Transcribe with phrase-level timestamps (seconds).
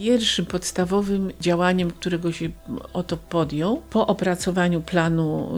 [0.00, 2.50] Pierwszym podstawowym działaniem, którego się
[2.92, 5.48] oto podjął po opracowaniu planu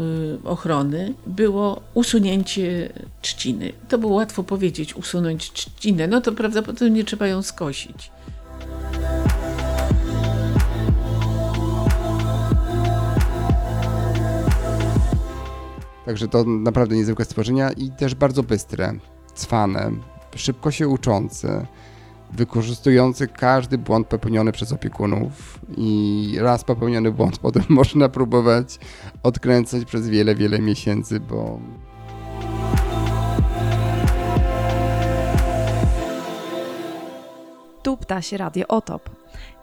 [0.45, 3.73] y, ochrony było usunięcie trzciny.
[3.89, 8.11] To było łatwo powiedzieć, usunąć trzcinę, no to prawdopodobnie trzeba ją skosić.
[16.07, 18.93] Także to naprawdę niezwykłe stworzenia i też bardzo bystre,
[19.35, 19.91] cwane,
[20.37, 21.67] szybko się uczące,
[22.33, 28.79] wykorzystujący każdy błąd popełniony przez opiekunów i raz popełniony błąd potem można próbować
[29.23, 31.61] odkręcać przez wiele, wiele miesięcy, bo
[37.83, 39.11] Tu Ptasie Radio Otop.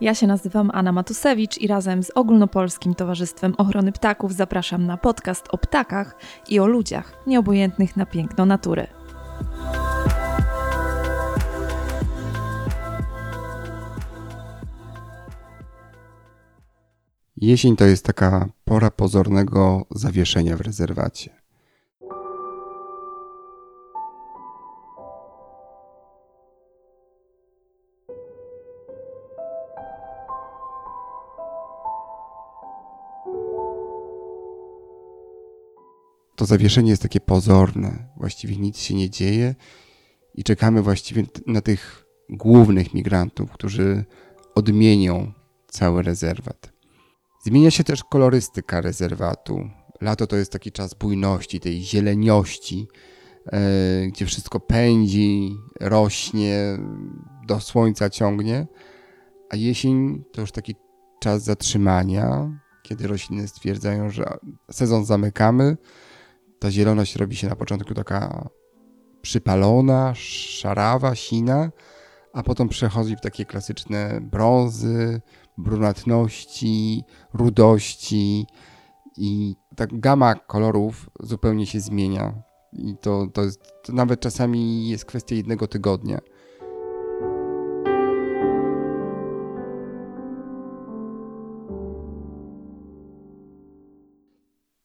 [0.02, 5.46] Ja się nazywam Anna Matusewicz i razem z Ogólnopolskim Towarzystwem Ochrony Ptaków zapraszam na podcast
[5.52, 6.16] o ptakach
[6.50, 8.99] i o ludziach nieobojętnych na piękno natury.
[17.42, 21.42] Jesień to jest taka pora pozornego zawieszenia w rezerwacie.
[36.36, 39.56] To zawieszenie jest takie pozorne, właściwie nic się nie dzieje
[40.36, 44.06] i czekamy właściwie na tych głównych migrantów, którzy
[44.56, 45.32] odmienią
[45.68, 46.79] cały rezerwat.
[47.42, 49.70] Zmienia się też kolorystyka rezerwatu.
[50.02, 52.88] Lato to jest taki czas bujności, tej zieleniości,
[53.46, 53.60] e,
[54.08, 56.78] gdzie wszystko pędzi, rośnie,
[57.48, 58.68] do słońca ciągnie,
[59.50, 60.76] a jesień to już taki
[61.20, 64.38] czas zatrzymania, kiedy rośliny stwierdzają, że
[64.72, 65.78] sezon zamykamy.
[66.60, 68.50] Ta zieloność robi się na początku taka
[69.22, 71.72] przypalona, szarawa, sina,
[72.34, 75.22] a potem przechodzi w takie klasyczne brązy,
[75.64, 77.04] brunatności,
[77.34, 78.46] rudości
[79.18, 82.44] i ta gama kolorów zupełnie się zmienia.
[82.74, 86.20] I to, to, jest, to nawet czasami jest kwestia jednego tygodnia.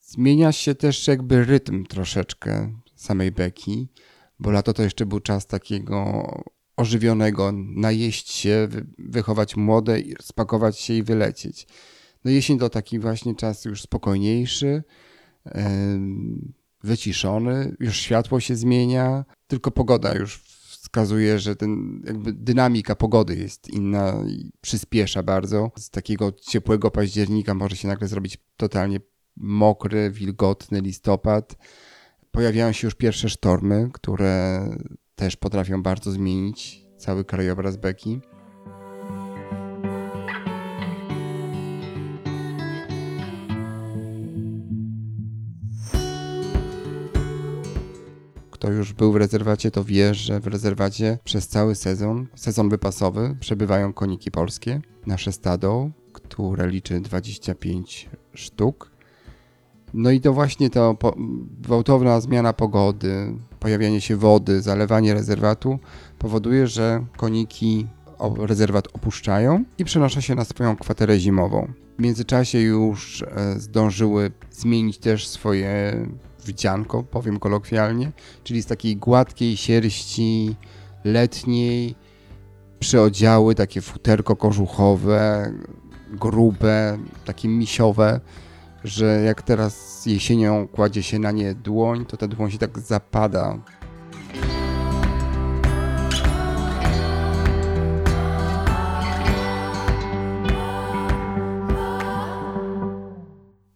[0.00, 3.88] Zmienia się też jakby rytm troszeczkę samej beki,
[4.38, 6.22] bo lato to jeszcze był czas takiego
[6.76, 8.68] ożywionego, najeść się,
[8.98, 11.66] wychować młode, spakować się i wylecieć.
[12.24, 14.82] No jesień to taki właśnie czas już spokojniejszy,
[16.84, 20.38] wyciszony, już światło się zmienia, tylko pogoda już
[20.84, 25.70] wskazuje, że ten jakby dynamika pogody jest inna i przyspiesza bardzo.
[25.78, 29.00] Z takiego ciepłego października może się nagle zrobić totalnie
[29.36, 31.56] mokry, wilgotny listopad.
[32.30, 34.68] Pojawiają się już pierwsze sztormy, które
[35.14, 38.20] też potrafią bardzo zmienić cały krajobraz beki.
[48.50, 53.36] Kto już był w rezerwacie, to wie, że w rezerwacie przez cały sezon, sezon wypasowy,
[53.40, 54.80] przebywają koniki polskie.
[55.06, 58.90] Nasze stado, które liczy 25 sztuk.
[59.94, 60.96] No i to właśnie to
[61.60, 65.78] gwałtowna zmiana pogody, pojawianie się wody, zalewanie rezerwatu
[66.18, 67.86] powoduje, że koniki
[68.38, 71.72] rezerwat opuszczają i przenoszą się na swoją kwaterę zimową.
[71.98, 76.06] W międzyczasie już e, zdążyły zmienić też swoje
[76.44, 78.12] wdzianko, powiem kolokwialnie,
[78.44, 80.56] czyli z takiej gładkiej sierści
[81.04, 81.94] letniej
[82.78, 85.52] przyodziały, takie futerko kożuchowe,
[86.12, 88.20] grube, takie misiowe,
[88.84, 93.58] że jak teraz jesienią kładzie się na nie dłoń, to ta dłoń się tak zapada.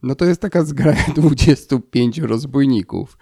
[0.03, 3.19] No to jest taka zgraja 25 rozbójników.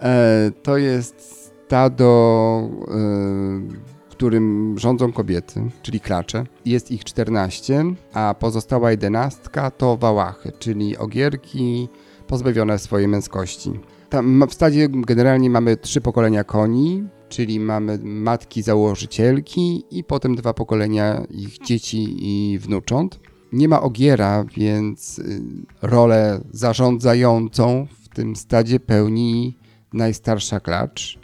[0.00, 1.20] E, to jest
[1.66, 6.44] stado e, którym rządzą kobiety, czyli klacze.
[6.64, 11.88] Jest ich 14, a pozostała jedenastka to wałachy, czyli ogierki
[12.26, 13.70] pozbawione swojej męskości.
[14.08, 20.54] Tam w stadzie generalnie mamy trzy pokolenia koni, czyli mamy matki założycielki i potem dwa
[20.54, 23.20] pokolenia ich dzieci i wnucząt.
[23.52, 25.42] Nie ma ogiera, więc y,
[25.82, 29.58] rolę zarządzającą w tym stadzie pełni
[29.92, 31.18] najstarsza klacz.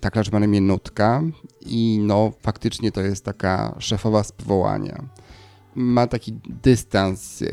[0.00, 1.22] Ta klacz ma na imię Nutka
[1.66, 5.04] i no faktycznie to jest taka szefowa z powołania.
[5.74, 7.46] Ma taki dystans e,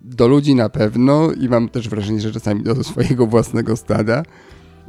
[0.00, 4.22] do ludzi na pewno i mam też wrażenie, że czasami do swojego własnego stada.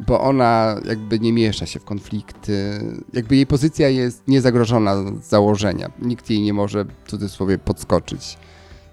[0.08, 2.80] bo ona jakby nie miesza się w konflikty,
[3.14, 5.92] jakby jej pozycja jest niezagrożona z założenia.
[6.02, 8.38] Nikt jej nie może w cudzysłowie podskoczyć.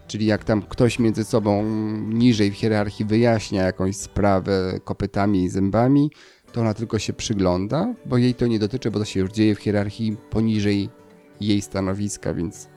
[0.07, 1.65] Czyli jak tam ktoś między sobą
[2.09, 6.11] niżej w hierarchii wyjaśnia jakąś sprawę kopytami i zębami,
[6.53, 9.55] to ona tylko się przygląda, bo jej to nie dotyczy, bo to się już dzieje
[9.55, 10.89] w hierarchii poniżej
[11.41, 12.69] jej stanowiska, więc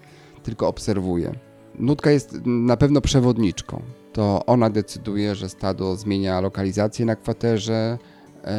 [0.43, 1.31] tylko obserwuje.
[1.79, 3.81] Nutka jest na pewno przewodniczką.
[4.13, 7.97] To ona decyduje, że stado zmienia lokalizację na kwaterze,
[8.43, 8.57] e,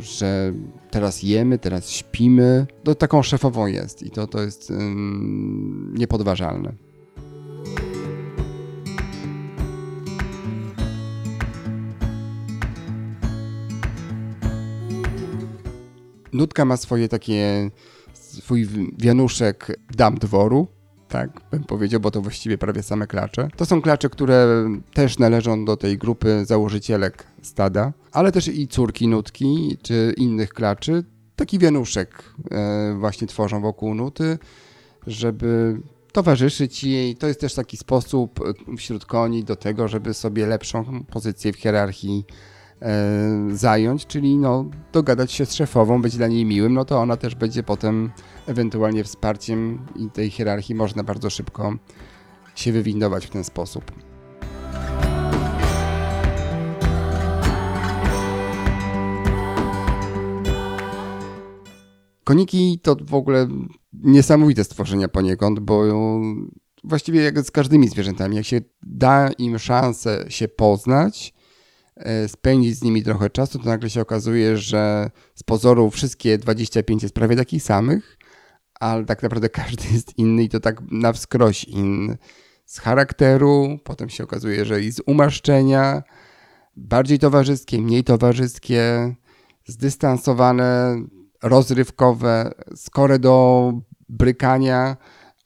[0.00, 0.52] że
[0.90, 2.66] teraz jemy, teraz śpimy.
[2.84, 4.72] To taką szefową jest i to, to jest
[5.92, 6.87] niepodważalne.
[16.38, 17.70] Nutka ma swoje takie,
[18.12, 18.68] swój
[18.98, 20.66] wianuszek dam dworu,
[21.08, 23.48] tak bym powiedział, bo to właściwie prawie same klacze.
[23.56, 29.08] To są klacze, które też należą do tej grupy założycielek stada, ale też i córki
[29.08, 31.04] nutki, czy innych klaczy.
[31.36, 34.38] Taki wianuszek e, właśnie tworzą wokół nuty,
[35.06, 35.80] żeby
[36.12, 37.16] towarzyszyć jej.
[37.16, 41.56] To jest też taki sposób e, wśród koni do tego, żeby sobie lepszą pozycję w
[41.56, 42.24] hierarchii
[43.52, 47.34] zająć, czyli no, dogadać się z szefową, być dla niej miłym, no to ona też
[47.34, 48.10] będzie potem
[48.46, 51.74] ewentualnie wsparciem i tej hierarchii można bardzo szybko
[52.54, 53.92] się wywindować w ten sposób.
[62.24, 63.48] Koniki to w ogóle
[63.92, 65.84] niesamowite stworzenia poniekąd, bo
[66.84, 71.37] właściwie jak z każdymi zwierzętami, jak się da im szansę się poznać, E,
[72.26, 77.14] spędzić z nimi trochę czasu, to nagle się okazuje, że z pozoru wszystkie 25 jest
[77.14, 78.18] prawie takich samych,
[78.80, 82.18] ale tak naprawdę każdy jest inny i to tak na wskroś inny.
[82.66, 86.02] Z charakteru, potem się okazuje, że i z umaszczenia,
[86.76, 89.14] bardziej towarzyskie, mniej towarzyskie,
[89.66, 90.96] zdystansowane,
[91.42, 93.72] rozrywkowe, skore do
[94.08, 94.96] brykania,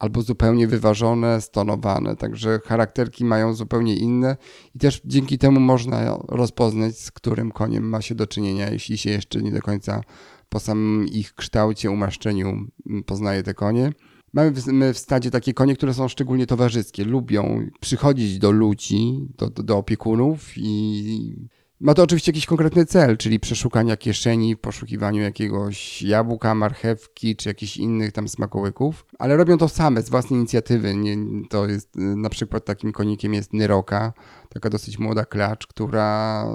[0.03, 2.17] albo zupełnie wyważone, stonowane.
[2.17, 4.37] Także charakterki mają zupełnie inne
[4.75, 9.11] i też dzięki temu można rozpoznać, z którym koniem ma się do czynienia, jeśli się
[9.11, 10.01] jeszcze nie do końca
[10.49, 12.49] po samym ich kształcie, umaszczeniu
[12.87, 13.93] mm, poznaje te konie.
[14.33, 14.51] Mamy
[14.93, 19.77] w, stadzie takie konie, które są szczególnie towarzyskie, lubią przychodzić do ludzi, do, do, do
[19.77, 21.49] opiekunów i
[21.83, 27.49] ma to oczywiście jakiś konkretny cel, czyli przeszukania kieszeni w poszukiwaniu jakiegoś jabłka, marchewki czy
[27.49, 30.97] jakichś innych tam smakołyków, ale robią to same, z własnej inicjatywy.
[30.97, 31.17] Nie,
[31.51, 34.13] to jest na przykład takim konikiem jest Nyroka,
[34.49, 36.47] taka dosyć młoda klacz, która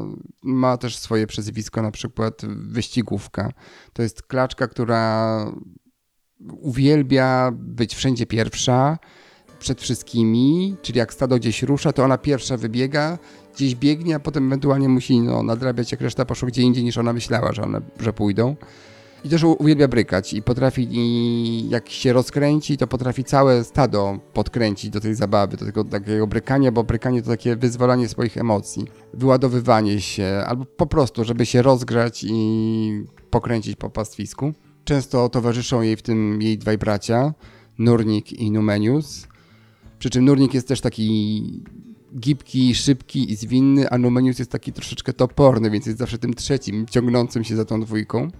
[0.43, 3.51] ma też swoje przezwisko, na przykład wyścigówka.
[3.93, 5.37] To jest klaczka, która
[6.49, 8.97] uwielbia być wszędzie pierwsza,
[9.59, 13.17] przed wszystkimi, czyli jak stado gdzieś rusza, to ona pierwsza wybiega,
[13.55, 17.13] gdzieś biegnie, a potem ewentualnie musi no, nadrabiać, jak reszta poszła gdzie indziej niż ona
[17.13, 18.55] myślała, że one że pójdą.
[19.25, 24.89] I też uwielbia brykać i potrafi, i jak się rozkręci, to potrafi całe stado podkręcić
[24.89, 30.01] do tej zabawy, do tego takiego brykania, bo brykanie to takie wyzwalanie swoich emocji, wyładowywanie
[30.01, 34.53] się, albo po prostu, żeby się rozgrzać i pokręcić po pastwisku.
[34.83, 37.33] Często towarzyszą jej w tym jej dwaj bracia,
[37.77, 39.27] Nurnik i Numenius.
[39.99, 41.63] Przy czym Nurnik jest też taki
[42.19, 46.85] gibki, szybki i zwinny, a Numenius jest taki troszeczkę toporny, więc jest zawsze tym trzecim,
[46.85, 48.31] ciągnącym się za tą dwójką.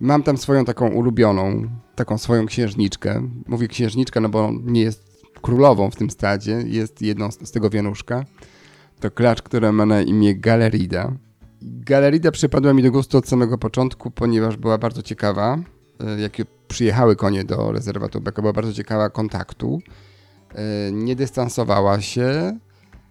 [0.00, 3.28] Mam tam swoją taką ulubioną, taką swoją księżniczkę.
[3.46, 5.13] Mówię księżniczka, no bo nie jest
[5.44, 8.24] królową w tym stadzie, jest jedną z, z tego wianuszka.
[9.00, 11.12] To klacz, która ma na imię Galerida.
[11.62, 15.58] Galerida przypadła mi do gustu od samego początku, ponieważ była bardzo ciekawa,
[16.00, 19.80] e, jakie przyjechały konie do rezerwatu Beka, była bardzo ciekawa kontaktu.
[20.54, 22.58] E, nie dystansowała się.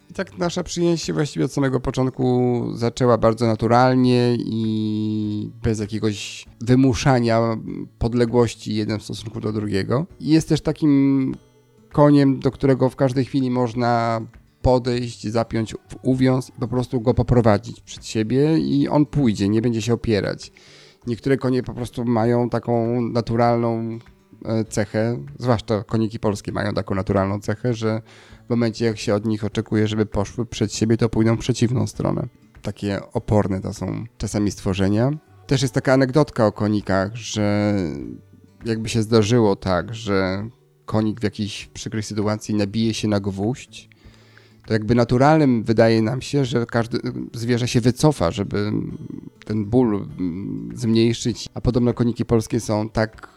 [0.10, 6.46] I tak nasza przyjaźń się właściwie od samego początku zaczęła bardzo naturalnie i bez jakiegoś
[6.62, 7.58] wymuszania
[8.00, 10.06] podległości jeden w stosunku do drugiego.
[10.20, 11.34] I jest też takim
[11.94, 14.22] koniem, do którego w każdej chwili można
[14.62, 19.62] podejść, zapiąć w uwiąz i po prostu go poprowadzić przed siebie i on pójdzie, nie
[19.62, 20.52] będzie się opierać.
[21.08, 24.00] Niektóre konie po prostu mają taką naturalną
[24.46, 28.02] e, cechę, zwłaszcza koniki polskie mają taką naturalną cechę, że
[28.48, 31.88] w momencie jak się od nich oczekuje, żeby poszły przed siebie, to pójdą w przeciwną
[31.88, 32.28] stronę.
[32.62, 35.12] Takie oporne to są czasami stworzenia.
[35.48, 37.74] Też jest taka anegdotka o konikach, że
[38.66, 40.48] jakby się zdarzyło tak, że
[40.86, 43.90] konik w jakiejś przykrej sytuacji nabije się na gwóźdź,
[44.66, 46.98] to jakby naturalnym wydaje nam się, że każde
[47.34, 48.72] zwierzę się wycofa, żeby
[49.46, 51.50] ten ból mm, zmniejszyć.
[51.54, 53.30] A podobno koniki polskie są tak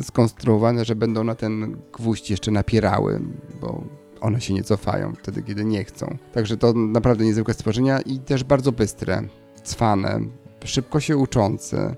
[0.00, 3.20] y, skonstruowane, że będą na ten gwóźdź jeszcze napierały,
[3.60, 3.84] bo
[4.20, 6.16] one się nie cofają wtedy, kiedy nie chcą.
[6.32, 9.22] Także to naprawdę niezwykłe stworzenia i też bardzo bystre,
[9.62, 10.20] cwane,
[10.64, 11.96] szybko się uczące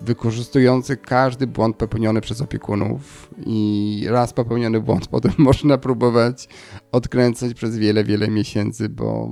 [0.00, 6.48] wykorzystujący każdy błąd popełniony przez opiekunów i raz popełniony błąd potem można próbować
[6.92, 9.30] odkręcać przez wiele, wiele miesięcy, bo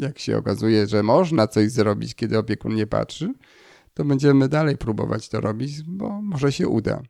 [0.00, 3.32] jak się okazuje, że można coś zrobić, kiedy opiekun nie patrzy,
[3.94, 7.02] to będziemy dalej próbować to robić, bo może się uda.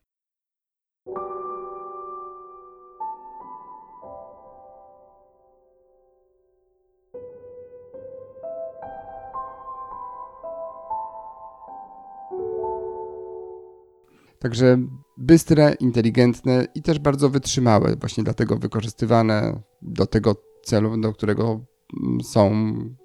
[14.47, 14.79] Także
[15.17, 21.61] bystre, inteligentne i też bardzo wytrzymałe, właśnie dlatego wykorzystywane do tego celu, do którego
[22.03, 22.53] mm, są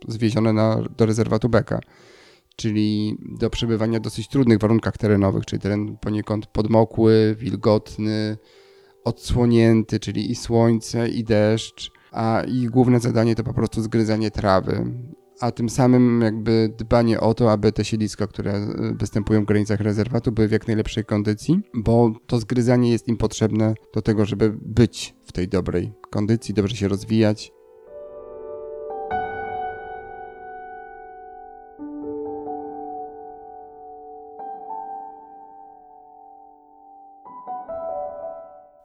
[0.08, 1.80] zwiezione na, do rezerwatu Beka,
[2.56, 8.38] czyli do przebywania w dosyć trudnych warunkach terenowych, czyli teren poniekąd podmokły, wilgotny,
[9.04, 14.86] odsłonięty, czyli i słońce, i deszcz, a ich główne zadanie to po prostu zgryzanie trawy
[15.42, 19.80] a tym samym jakby dbanie o to, aby te siedliska, które e, występują w granicach
[19.80, 24.58] rezerwatu, były w jak najlepszej kondycji, bo to zgryzanie jest im potrzebne do tego, żeby
[24.62, 27.52] być w tej dobrej kondycji, dobrze się rozwijać.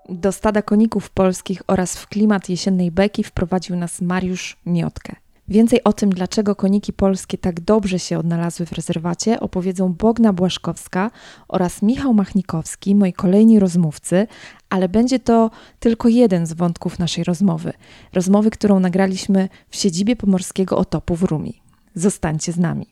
[0.09, 5.26] Do stada koników polskich oraz w klimat jesiennej beki wprowadził nas Mariusz Miotkę.
[5.49, 11.11] Więcej o tym, dlaczego koniki polskie tak dobrze się odnalazły w rezerwacie, opowiedzą Bogna Błaszkowska
[11.49, 14.27] oraz Michał Machnikowski, moi kolejni rozmówcy,
[14.71, 15.51] ale będzie to
[15.81, 17.73] tylko jeden z wątków naszej rozmowy.
[18.13, 21.61] Rozmowy, którą nagraliśmy w siedzibie pomorskiego otopu w Rumi.
[21.95, 22.87] Zostańcie z nami.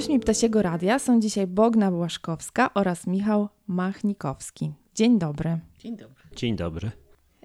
[0.00, 4.72] Gośćmi Ptasiego Radia są dzisiaj Bogna Błaszkowska oraz Michał Machnikowski.
[4.94, 5.58] Dzień dobry.
[5.78, 6.24] Dzień dobry.
[6.36, 6.90] Dzień dobry.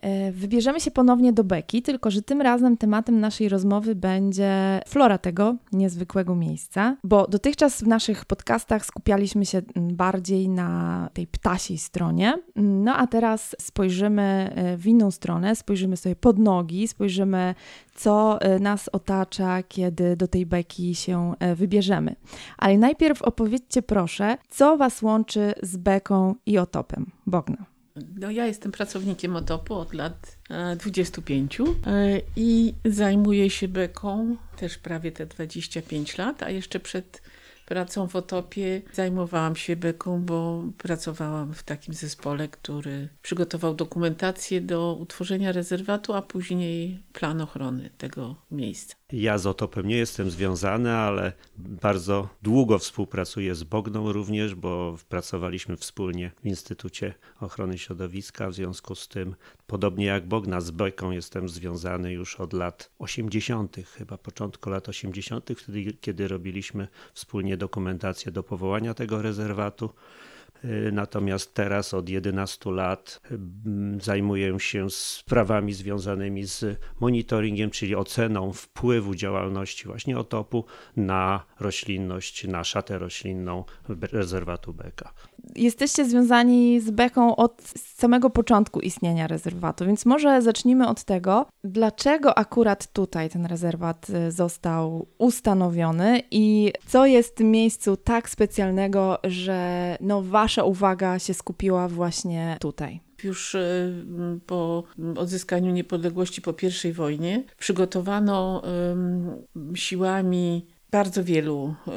[0.05, 5.17] E, wybierzemy się ponownie do Beki, tylko że tym razem tematem naszej rozmowy będzie flora
[5.17, 12.33] tego niezwykłego miejsca, bo dotychczas w naszych podcastach skupialiśmy się bardziej na tej ptasiej stronie,
[12.55, 17.55] no a teraz spojrzymy e, w inną stronę, spojrzymy sobie pod nogi, spojrzymy
[17.95, 22.15] co e, nas otacza, kiedy do tej beki się wybierzemy.
[22.57, 27.11] Ale najpierw opowiedzcie proszę, co Was łączy z beką i otopem.
[27.27, 27.74] Bogna.
[27.95, 30.37] No, ja jestem pracownikiem OTOP-u od lat
[30.77, 37.21] 25 e, e, i zajmuję się beką też prawie te 25 lat, a jeszcze przed
[37.65, 44.95] pracą w Otopie zajmowałam się beką, bo pracowałam w takim zespole, który przygotował dokumentację do
[44.95, 48.95] utworzenia rezerwatu, a później plan ochrony tego miejsca.
[49.11, 55.77] Ja z Otopem nie jestem związany, ale bardzo długo współpracuję z Bogną również, bo pracowaliśmy
[55.77, 58.49] wspólnie w Instytucie Ochrony Środowiska.
[58.49, 59.35] W związku z tym,
[59.67, 65.49] podobnie jak Bogna, z Beką jestem związany już od lat 80., chyba początku lat 80.,
[65.57, 69.89] wtedy, kiedy robiliśmy wspólnie dokumentację do powołania tego rezerwatu.
[70.63, 78.53] Y, natomiast teraz od 11 lat mm, zajmuję się sprawami związanymi z monitoringiem, czyli oceną
[78.53, 83.63] wpływu działalności właśnie otopu na roślinność, na szatę roślinną
[84.11, 85.13] rezerwatu Beka.
[85.55, 92.37] Jesteście związani z Beką od samego początku istnienia rezerwatu, więc może zacznijmy od tego, dlaczego
[92.37, 99.97] akurat tutaj ten rezerwat y, został ustanowiony i co jest w miejscu tak specjalnego, że
[100.01, 102.99] no, wasza uwaga się skupiła właśnie tutaj?
[103.23, 103.93] Już y,
[104.45, 104.83] po
[105.17, 106.53] odzyskaniu niepodległości po
[106.89, 108.61] I wojnie przygotowano
[109.75, 111.91] siłami bardzo wielu y,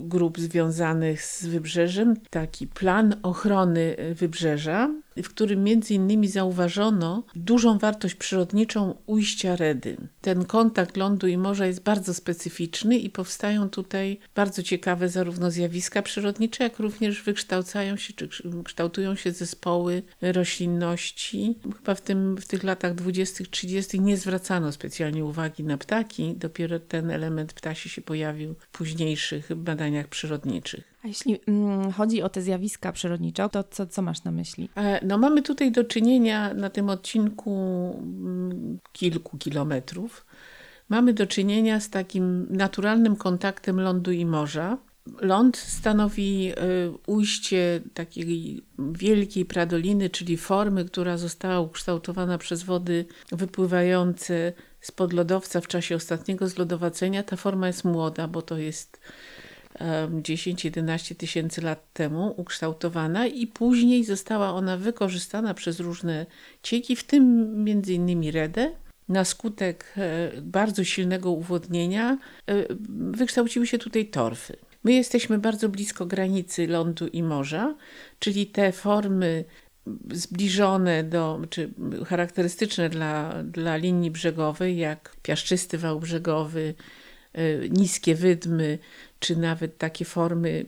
[0.00, 2.16] grup związanych z wybrzeżem.
[2.30, 9.96] Taki plan ochrony wybrzeża, w którym między innymi zauważono dużą wartość przyrodniczą ujścia Redy.
[10.20, 16.02] Ten kontakt lądu i morza jest bardzo specyficzny i powstają tutaj bardzo ciekawe zarówno zjawiska
[16.02, 18.28] przyrodnicze, jak również wykształcają się czy
[18.64, 21.58] kształtują się zespoły roślinności.
[21.76, 24.00] Chyba w, tym, w tych latach 20., 30.
[24.00, 30.08] nie zwracano specjalnie uwagi na ptaki, dopiero ten element ptasi się pojawił w późniejszych badaniach
[30.08, 30.91] przyrodniczych.
[31.04, 34.68] A jeśli mm, chodzi o te zjawiska przyrodnicze, to co, co masz na myśli?
[34.76, 37.52] E, no mamy tutaj do czynienia na tym odcinku
[37.98, 40.26] mm, kilku kilometrów
[40.92, 44.78] mamy do czynienia z takim naturalnym kontaktem lądu i morza.
[45.20, 46.54] Ląd stanowi y,
[47.06, 55.66] ujście takiej wielkiej pradoliny, czyli formy, która została ukształtowana przez wody wypływające spod lodowca w
[55.66, 57.22] czasie ostatniego zlodowacenia.
[57.22, 59.00] Ta forma jest młoda, bo to jest
[60.22, 66.26] 10-11 tysięcy lat temu ukształtowana i później została ona wykorzystana przez różne
[66.62, 68.72] cieki, w tym innymi Redę.
[69.08, 72.54] Na skutek e, bardzo silnego uwodnienia e,
[72.98, 74.56] wykształciły się tutaj torfy.
[74.84, 77.74] My jesteśmy bardzo blisko granicy lądu i morza,
[78.18, 79.44] czyli te formy
[80.12, 81.70] zbliżone do, czy
[82.06, 86.74] charakterystyczne dla, dla linii brzegowej, jak piaszczysty wał brzegowy,
[87.70, 88.78] niskie wydmy,
[89.18, 90.66] czy nawet takie formy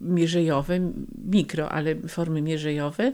[0.00, 0.92] mierzejowe,
[1.24, 3.12] mikro, ale formy mierzejowe,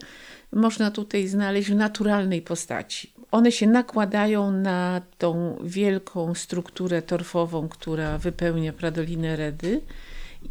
[0.53, 3.13] można tutaj znaleźć w naturalnej postaci.
[3.31, 9.81] One się nakładają na tą wielką strukturę torfową, która wypełnia Pradolinę Redy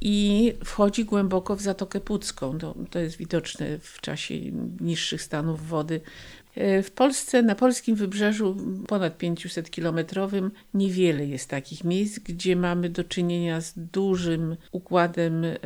[0.02, 2.58] i wchodzi głęboko w Zatokę Pucką.
[2.58, 4.36] To, to jest widoczne w czasie
[4.80, 12.20] niższych stanów wody E, w Polsce, na polskim wybrzeżu ponad 500-kilometrowym, niewiele jest takich miejsc,
[12.20, 15.58] gdzie mamy do czynienia z dużym układem e,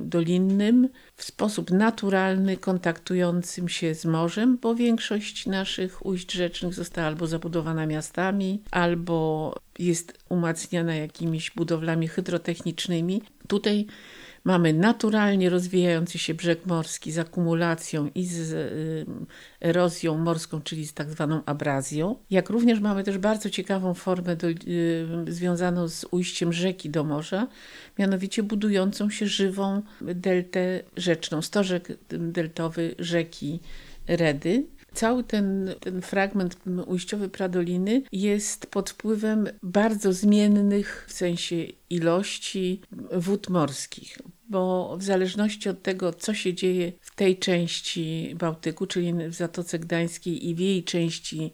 [0.00, 7.26] dolinnym, w sposób naturalny, kontaktującym się z morzem, bo większość naszych ujść rzecznych została albo
[7.26, 13.22] zabudowana miastami, albo jest umacniana jakimiś budowlami hydrotechnicznymi.
[13.48, 13.86] Tutaj
[14.48, 19.06] Mamy naturalnie rozwijający się brzeg morski z akumulacją i z y,
[19.60, 22.16] erozją morską, czyli z tak zwaną abrazją.
[22.30, 24.54] Jak również mamy też bardzo ciekawą formę do, y,
[25.28, 27.48] związaną z ujściem rzeki do morza,
[27.98, 33.60] mianowicie budującą się żywą deltę rzeczną, stożek deltowy rzeki
[34.06, 34.66] Redy.
[34.94, 41.56] Cały ten, ten fragment ujściowy Pradoliny jest pod wpływem bardzo zmiennych w sensie
[41.90, 42.80] ilości
[43.12, 44.18] wód morskich
[44.48, 49.78] bo w zależności od tego, co się dzieje w tej części Bałtyku, czyli w Zatoce
[49.78, 51.52] Gdańskiej i w jej części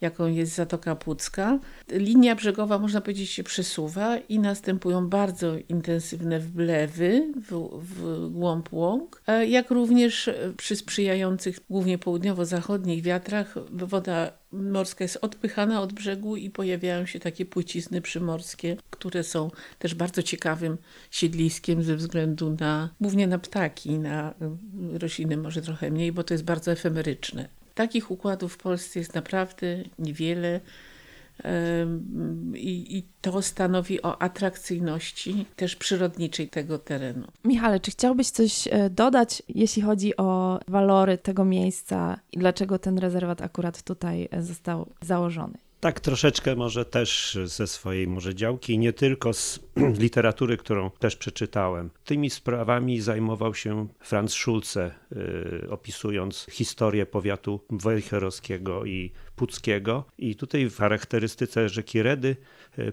[0.00, 1.58] jaką jest Zatoka Pucka.
[1.90, 9.22] Linia brzegowa, można powiedzieć, się przesuwa i następują bardzo intensywne wblewy w, w głąb łąk,
[9.26, 16.50] e, jak również przy sprzyjających głównie południowo-zachodnich wiatrach woda morska jest odpychana od brzegu i
[16.50, 20.78] pojawiają się takie płycizny przymorskie, które są też bardzo ciekawym
[21.10, 24.34] siedliskiem ze względu na, głównie na ptaki, na
[24.92, 27.57] rośliny może trochę mniej, bo to jest bardzo efemeryczne.
[27.78, 29.66] Takich układów w Polsce jest naprawdę
[29.98, 30.60] niewiele.
[32.54, 37.26] I, I, to stanowi o atrakcyjności też przyrodniczej tego terenu.
[37.44, 42.98] Michale, czy chciałbyś coś e, dodać, jeśli chodzi o walory tego miejsca i dlaczego ten
[42.98, 45.58] rezerwat akurat tutaj e, został założony?
[45.80, 49.60] Tak, troszeczkę może też ze swojej może działki nie tylko z
[50.04, 51.90] literatury, którą też przeczytałem.
[52.04, 60.04] Tymi sprawami zajmował się Franz Schulze, yy, opisując historię powiatu wejherowskiego i puckiego.
[60.18, 62.36] I tutaj w charakterystyce rzeki Redy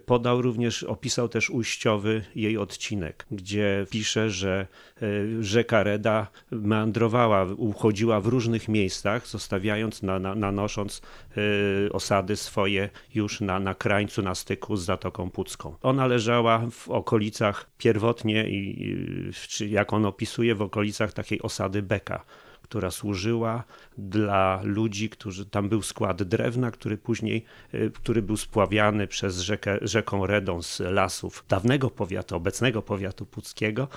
[0.06, 4.68] podał również, opisał też ujściowy jej odcinek, gdzie pisze, że
[5.02, 11.02] y, rzeka Reda meandrowała, uchodziła w różnych miejscach, zostawiając, na, na, nanosząc
[11.38, 15.76] y, osady swoje już na, na krańcu, na styku z Zatoką Pucką.
[15.82, 22.26] Ona leżała w okolicach pierwotnie, i, czy jak on opisuje, w okolicach takiej osady Beka
[22.66, 23.64] która służyła
[23.98, 29.78] dla ludzi, którzy tam był skład drewna, który później, y, który był spławiany przez rzekę,
[29.82, 33.88] rzeką Redą z lasów dawnego powiatu, obecnego powiatu puckiego.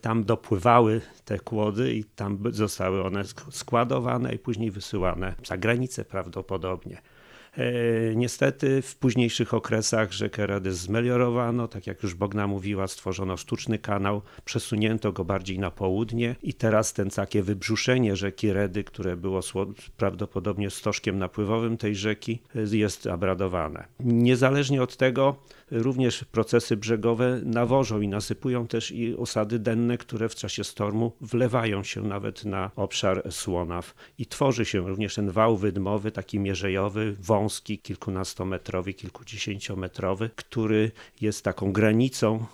[0.00, 7.02] Tam dopływały te kłody i tam zostały one składowane i później wysyłane za granicę prawdopodobnie.
[7.56, 13.78] E, niestety w późniejszych okresach rzekę Redy zmeliorowano, tak jak już Bogna mówiła, stworzono sztuczny
[13.78, 19.40] kanał, przesunięto go bardziej na południe i teraz ten takie wybrzuszenie rzeki Redy, które było
[19.96, 23.84] prawdopodobnie stożkiem napływowym tej rzeki, jest abradowane.
[24.00, 25.36] Niezależnie od tego,
[25.72, 31.82] również procesy brzegowe nawożą i nasypują też i osady denne, które w czasie stormu wlewają
[31.82, 37.78] się nawet na obszar Słonaw i tworzy się również ten wał wydmowy, taki mierzejowy, wąski,
[37.78, 42.46] kilkunastometrowy, kilkudziesięciometrowy, który jest taką granicą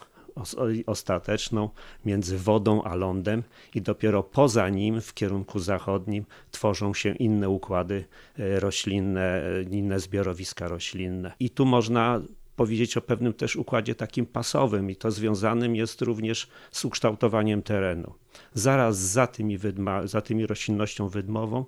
[0.86, 1.68] ostateczną
[2.04, 3.42] między wodą a lądem
[3.74, 8.04] i dopiero poza nim w kierunku zachodnim tworzą się inne układy
[8.38, 11.32] e, roślinne, e, inne zbiorowiska roślinne.
[11.40, 12.20] I tu można
[12.58, 18.14] powiedzieć o pewnym też układzie takim pasowym i to związanym jest również z ukształtowaniem terenu.
[18.54, 21.64] Zaraz za tymi, wydma, za tymi roślinnością wydmową,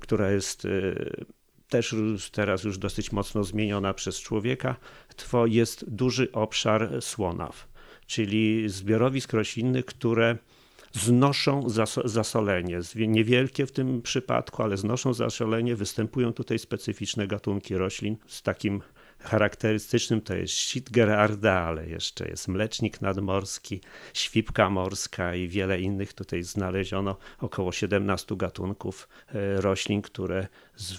[0.00, 0.68] która jest e,
[1.68, 1.94] też
[2.32, 4.76] teraz już dosyć mocno zmieniona przez człowieka,
[5.30, 7.68] to jest duży obszar słonaw,
[8.06, 10.38] czyli zbiorowisk roślinnych, które
[10.92, 11.66] znoszą
[12.04, 12.80] zasolenie.
[12.94, 15.76] Niewielkie w tym przypadku, ale znoszą zasolenie.
[15.76, 18.80] Występują tutaj specyficzne gatunki roślin z takim
[19.20, 23.80] charakterystycznym to jest Sitger ale jeszcze jest mlecznik nadmorski,
[24.14, 26.12] świpka morska i wiele innych.
[26.12, 30.46] Tutaj znaleziono około 17 gatunków e, roślin, które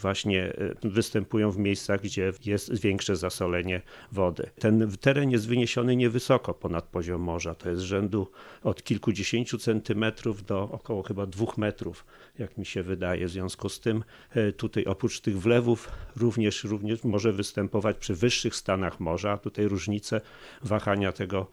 [0.02, 4.50] właśnie e, występują w miejscach, gdzie jest większe zasolenie wody.
[4.60, 7.56] Ten teren jest wyniesiony niewysoko ponad poziom morza.
[7.56, 8.28] To jest rzędu
[8.63, 12.06] od kilkudziesięciu centymetrów do około chyba dwóch metrów,
[12.39, 13.28] jak mi się wydaje.
[13.28, 18.56] W związku z tym e, tutaj oprócz tych wlewów również, również może występować przy wyższych
[18.56, 19.38] stanach morza.
[19.38, 20.22] Tutaj różnice
[20.63, 21.48] wahania tego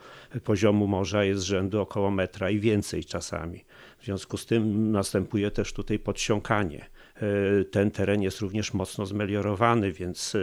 [0.45, 3.65] poziomu morza jest rzędu około metra i więcej czasami.
[3.99, 6.87] W związku z tym następuje też tutaj podsiąkanie.
[7.23, 10.39] E, ten teren jest również mocno zmeliorowany, więc e,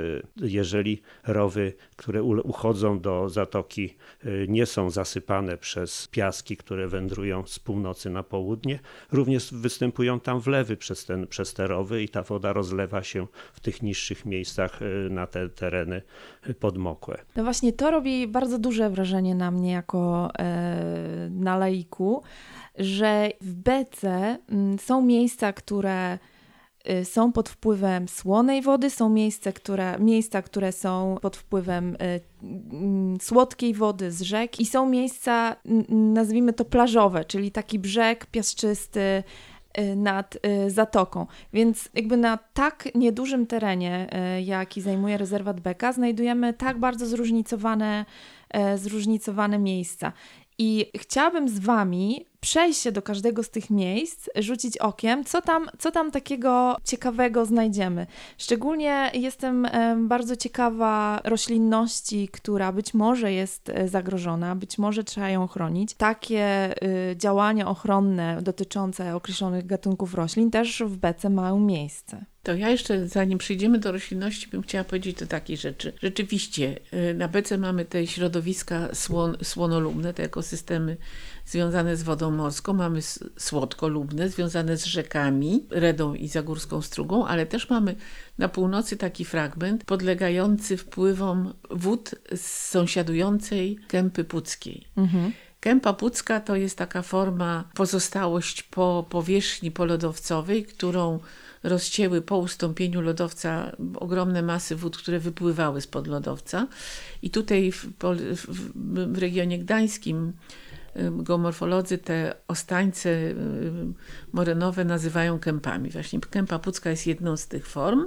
[0.48, 7.60] jeżeli rowy, które uchodzą do zatoki, e, nie są zasypane przez piaski, które wędrują z
[7.60, 8.80] północy na południe,
[9.12, 13.60] również występują tam wlewy przez, ten, przez te rowy i ta woda rozlewa się w
[13.60, 16.02] tych niższych miejscach na te tereny
[16.60, 17.18] podmokłe.
[17.36, 20.32] No właśnie, to robi bardzo duże wrażenie na mnie jako
[21.30, 22.24] na laiku,
[22.78, 24.38] że w Bece
[24.80, 26.18] są miejsca, które
[27.04, 33.18] są pod wpływem słonej wody, są miejsca, które, miejsca, które są pod wpływem y, mm,
[33.22, 35.56] słodkiej wody z rzek i są miejsca,
[35.90, 39.24] nazwijmy to plażowe, czyli taki brzeg piaszczysty
[39.80, 41.28] y, nad zatoką.
[41.54, 44.08] Więc jakby na tak niedużym terenie,
[44.46, 48.06] jaki zajmuje rezerwat Beka, znajdujemy tak bardzo zróżnicowane,
[48.76, 50.12] zróżnicowane miejsca.
[50.58, 55.70] I chciałabym z Wami przejść się do każdego z tych miejsc, rzucić okiem, co tam,
[55.80, 58.08] co tam takiego ciekawego znajdziemy.
[58.38, 65.48] Szczególnie jestem bardzo ciekawa roślinności, która być może jest e, zagrożona, być może trzeba ją
[65.48, 65.94] chronić.
[65.94, 66.76] Takie
[67.12, 72.26] y, działania ochronne dotyczące określonych gatunków roślin też w bece mają miejsce.
[72.46, 75.94] To ja jeszcze, zanim przejdziemy do roślinności, bym chciała powiedzieć o takiej rzeczy.
[76.04, 80.98] Rzeczywiście, y, na bece mamy te środowiska słon, słonolubne, te ekosystemy
[81.46, 83.00] związane z wodą morską, mamy
[83.38, 87.96] słodkolubne, związane z rzekami, Redą i Zagórską Strugą, ale też mamy
[88.38, 94.88] na północy taki fragment podlegający wpływom wód z sąsiadującej Kępy Puckiej.
[94.98, 95.32] Mhm.
[95.60, 101.20] Kępa Pucka to jest taka forma, pozostałość po powierzchni polodowcowej, którą
[101.66, 106.68] rozcięły po ustąpieniu lodowca ogromne masy wód, które wypływały spod lodowca.
[107.22, 107.86] I tutaj w,
[108.36, 110.34] w, w regionie gdańskim
[111.24, 113.10] geomorfolodzy te ostańce
[114.34, 115.90] morenowe nazywają kępami.
[115.90, 118.06] Właśnie kępa pucka jest jedną z tych form.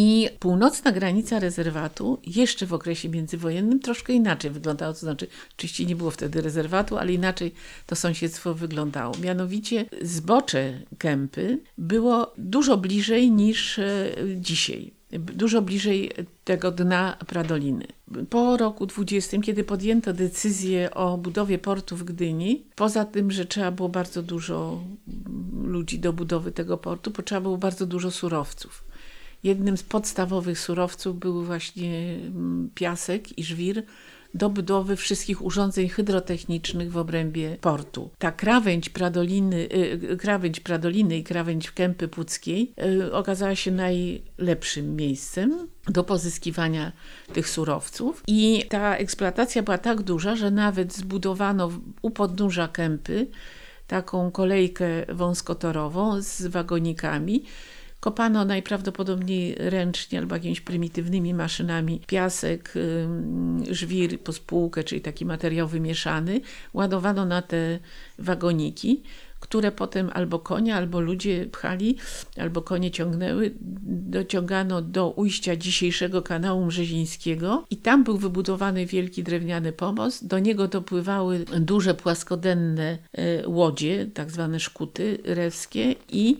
[0.00, 4.92] I północna granica rezerwatu jeszcze w okresie międzywojennym troszkę inaczej wyglądała.
[4.92, 7.54] To znaczy, oczywiście nie było wtedy rezerwatu, ale inaczej
[7.86, 9.14] to sąsiedztwo wyglądało.
[9.22, 16.10] Mianowicie zbocze kępy było dużo bliżej niż e, dzisiaj dużo bliżej
[16.44, 17.86] tego dna Pradoliny.
[18.30, 23.70] Po roku 20, kiedy podjęto decyzję o budowie portu w Gdyni, poza tym, że trzeba
[23.70, 24.80] było bardzo dużo
[25.64, 28.87] ludzi do budowy tego portu, potrzeba było bardzo dużo surowców.
[29.42, 33.82] Jednym z podstawowych surowców był właśnie mm, piasek i żwir,
[34.34, 38.10] do budowy wszystkich urządzeń hydrotechnicznych w obrębie portu.
[38.18, 44.96] Ta krawędź Pradoliny, y, y, krawędź Pradoliny i krawędź Kępy Puckiej y, okazała się najlepszym
[44.96, 46.92] miejscem do pozyskiwania
[47.32, 48.22] tych surowców.
[48.26, 51.70] I ta eksploatacja była tak duża, że nawet zbudowano
[52.02, 53.26] u podnóża Kępy
[53.86, 57.44] taką kolejkę wąskotorową z wagonikami,
[58.00, 62.74] Kopano najprawdopodobniej ręcznie albo jakimiś prymitywnymi maszynami piasek,
[63.70, 66.40] żwir, pospółkę, czyli taki materiał wymieszany.
[66.74, 67.78] Ładowano na te
[68.18, 69.02] wagoniki
[69.40, 71.96] które potem albo konie, albo ludzie pchali,
[72.36, 73.54] albo konie ciągnęły,
[74.10, 80.26] dociągano do ujścia dzisiejszego kanału Mrzezińskiego i tam był wybudowany wielki drewniany pomost.
[80.26, 86.36] Do niego dopływały duże płaskodenne e, łodzie, tak zwane szkuty rewskie i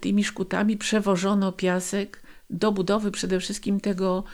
[0.00, 4.24] tymi szkutami przewożono piasek do budowy przede wszystkim tego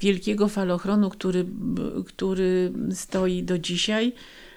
[0.00, 1.46] wielkiego falochronu, który,
[2.06, 4.12] który stoi do dzisiaj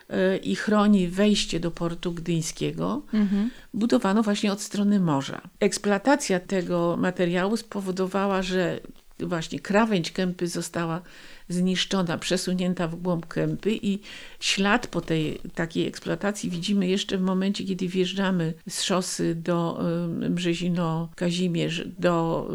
[0.09, 3.49] e, i chroni wejście do portu gdyńskiego, mhm.
[3.73, 5.41] budowano właśnie od strony morza.
[5.59, 8.79] Eksploatacja tego materiału spowodowała, że
[9.19, 11.01] właśnie krawędź kępy została
[11.49, 13.99] zniszczona, przesunięta w głąb kępy i
[14.39, 19.83] ślad po tej takiej eksploatacji widzimy jeszcze w momencie, kiedy wjeżdżamy z szosy do
[20.29, 22.47] Brzezino-Kazimierz, do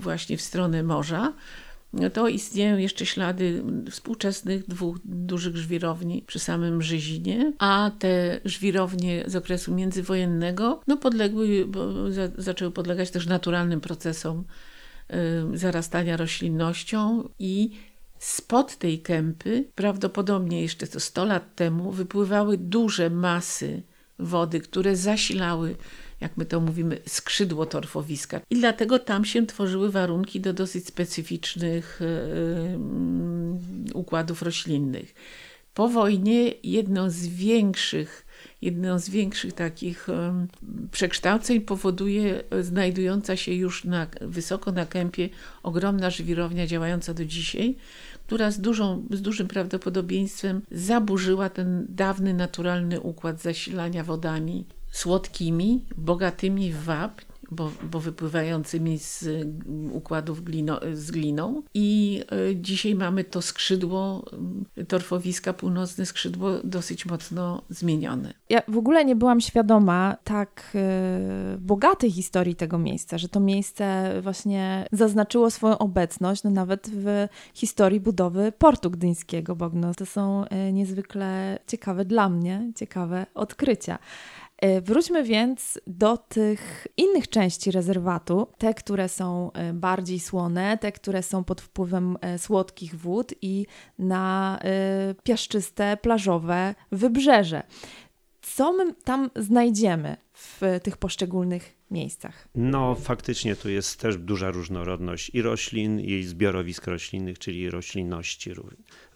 [0.00, 1.32] właśnie w stronę morza
[2.12, 9.36] to istnieją jeszcze ślady współczesnych dwóch dużych żwirowni przy samym Brzezinie, a te żwirownie z
[9.36, 11.66] okresu międzywojennego no podległy,
[12.38, 14.44] zaczęły podlegać też naturalnym procesom
[15.54, 17.70] y, zarastania roślinnością i
[18.24, 23.82] spod tej kępy, prawdopodobnie jeszcze to 100 lat temu, wypływały duże masy
[24.18, 25.76] wody, które zasilały
[26.20, 28.40] jak my to mówimy, skrzydło torfowiska.
[28.50, 35.14] I dlatego tam się tworzyły warunki do dosyć specyficznych yy, układów roślinnych.
[35.74, 38.24] Po wojnie jedną z większych
[38.62, 40.06] jedną z większych takich
[40.90, 45.28] przekształceń powoduje znajdująca się już na, wysoko na kępie
[45.62, 47.76] ogromna żwirownia działająca do dzisiaj,
[48.26, 56.72] która z, dużą, z dużym prawdopodobieństwem zaburzyła ten dawny naturalny układ zasilania wodami słodkimi, bogatymi
[56.72, 59.28] w wapń, bo, bo wypływającymi z
[59.92, 61.62] układów glino, z gliną.
[61.74, 64.24] I e, dzisiaj mamy to skrzydło
[64.76, 68.34] e, torfowiska, północne skrzydło dosyć mocno zmienione.
[68.48, 70.72] Ja w ogóle nie byłam świadoma tak
[71.54, 77.28] y, bogatej historii tego miejsca, że to miejsce właśnie zaznaczyło swoją obecność no nawet w
[77.54, 79.94] historii budowy portu gdyńskiego Bogno.
[79.94, 83.98] To są y, niezwykle ciekawe dla mnie, ciekawe odkrycia.
[84.58, 90.92] E, wróćmy więc do tych innych części rezerwatu, te, które są e, bardziej słone, te,
[90.92, 93.66] które są pod wpływem e, słodkich wód i
[93.98, 94.58] na
[95.22, 97.62] piaszczyste, plażowe wybrzeże.
[98.42, 102.48] Co my tam znajdziemy w tych poszczególnych miejscach?
[102.54, 108.52] No, faktycznie tu jest też duża różnorodność i roślin, i zbiorowisk roślinnych, czyli roślinności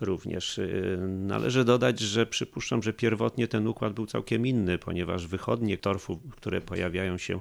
[0.00, 0.58] również.
[0.58, 6.20] Y, należy dodać, że przypuszczam, że pierwotnie ten układ był całkiem inny, ponieważ wychodnie torfu,
[6.30, 7.40] które pojawiają się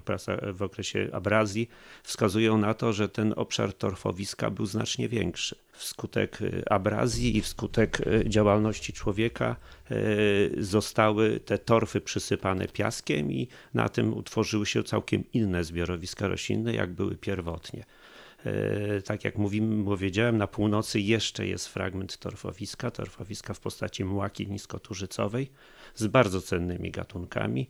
[0.53, 1.69] w okresie abrazji,
[2.03, 5.66] wskazują na to, że ten obszar torfowiska był znacznie większy.
[5.77, 9.55] Wskutek y, abrazji i wskutek y, działalności człowieka
[10.57, 16.93] zostały te torfy przysypane piaskiem i na tym utworzyły się całkiem inne zbiorowiska roślinne, jak
[16.93, 17.83] były pierwotnie.
[19.05, 25.51] Tak jak mówimy, powiedziałem, na północy jeszcze jest fragment torfowiska, torfowiska w postaci młaki niskoturzycowej
[25.95, 27.69] z bardzo cennymi gatunkami.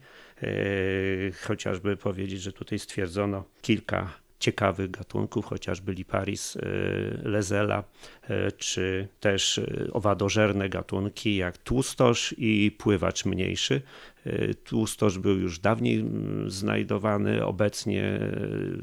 [1.48, 6.62] Chociażby powiedzieć, że tutaj stwierdzono kilka ciekawych gatunków, chociażby Liparis e,
[7.24, 7.84] lezela,
[8.58, 13.82] czy też owadożerne gatunki jak tłustosz i pływacz mniejszy.
[14.64, 18.20] Tłustosz był już dawniej mm, znajdowany, obecnie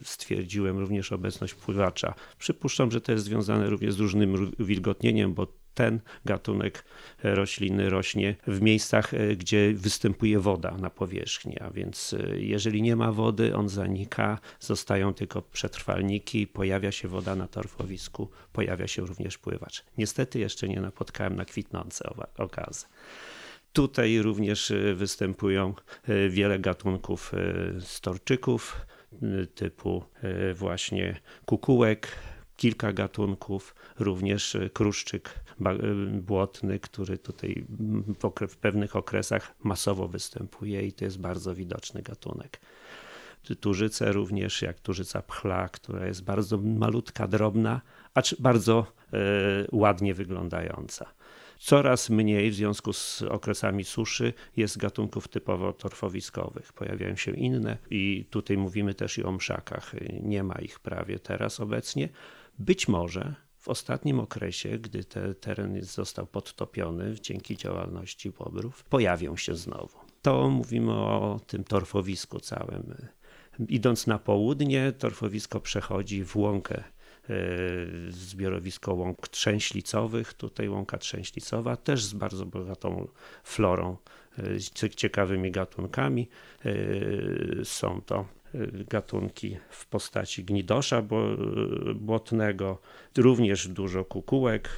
[0.03, 2.15] stwierdziłem również obecność pływacza.
[2.39, 6.85] Przypuszczam, że to jest związane również z różnym wilgotnieniem, bo ten gatunek
[7.23, 12.97] rośliny rośnie w miejscach, e, gdzie występuje woda na powierzchni, a więc e, jeżeli nie
[12.97, 19.39] ma wody, on zanika, zostają tylko przetrwalniki, pojawia się woda na torfowisku, pojawia się również
[19.39, 19.85] pływacz.
[19.99, 22.87] Niestety jeszcze nie napotkałem na kwitnące okazy.
[23.75, 25.75] Tutaj również e, występują
[26.09, 28.87] e, wiele gatunków e, storczyków
[29.55, 30.05] typu
[30.55, 32.09] właśnie kukułek,
[32.57, 35.41] kilka gatunków, również kruszczyk
[36.13, 37.65] błotny, który tutaj
[38.49, 42.61] w pewnych okresach masowo występuje i to jest bardzo widoczny gatunek.
[43.61, 47.81] Turzyce również, jak turzyca pchla, która jest bardzo malutka, drobna,
[48.15, 48.87] acz bardzo
[49.73, 51.07] ładnie wyglądająca.
[51.59, 56.73] Coraz mniej w związku z okresami suszy jest gatunków typowo torfowiskowych.
[56.73, 59.95] Pojawiają się inne i tutaj mówimy też i o mszakach.
[60.23, 62.09] Nie ma ich prawie teraz obecnie.
[62.59, 69.55] Być może w ostatnim okresie, gdy ten teren został podtopiony dzięki działalności łobrów, pojawią się
[69.55, 69.99] znowu.
[70.23, 72.95] To mówimy o tym torfowisku całym.
[73.69, 76.85] Idąc na południe, torfowisko przechodzi w łąkę
[77.31, 77.37] E,
[78.09, 80.35] zbiorowisko łąk trzęślicowych.
[80.35, 83.09] Tutaj łąka trzęślicowa też z bardzo bogatą
[83.45, 83.97] florą,
[84.39, 86.29] e, ciekawymi gatunkami.
[86.65, 86.75] E,
[87.65, 88.27] są to
[88.91, 91.03] gatunki w postaci gnidosza
[91.95, 92.79] błotnego,
[93.17, 94.69] również dużo kukułek,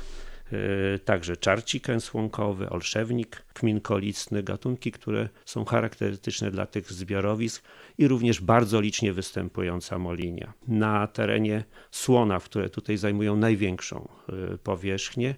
[0.53, 7.65] Y, także czarcik słonkowy, olszewnik kminkolicny, gatunki, które są charakterystyczne dla tych zbiorowisk
[7.99, 10.53] i również bardzo licznie występująca molinia.
[10.69, 14.09] Na terenie Słonaw, które tutaj zajmują największą
[14.55, 15.35] y, powierzchnię,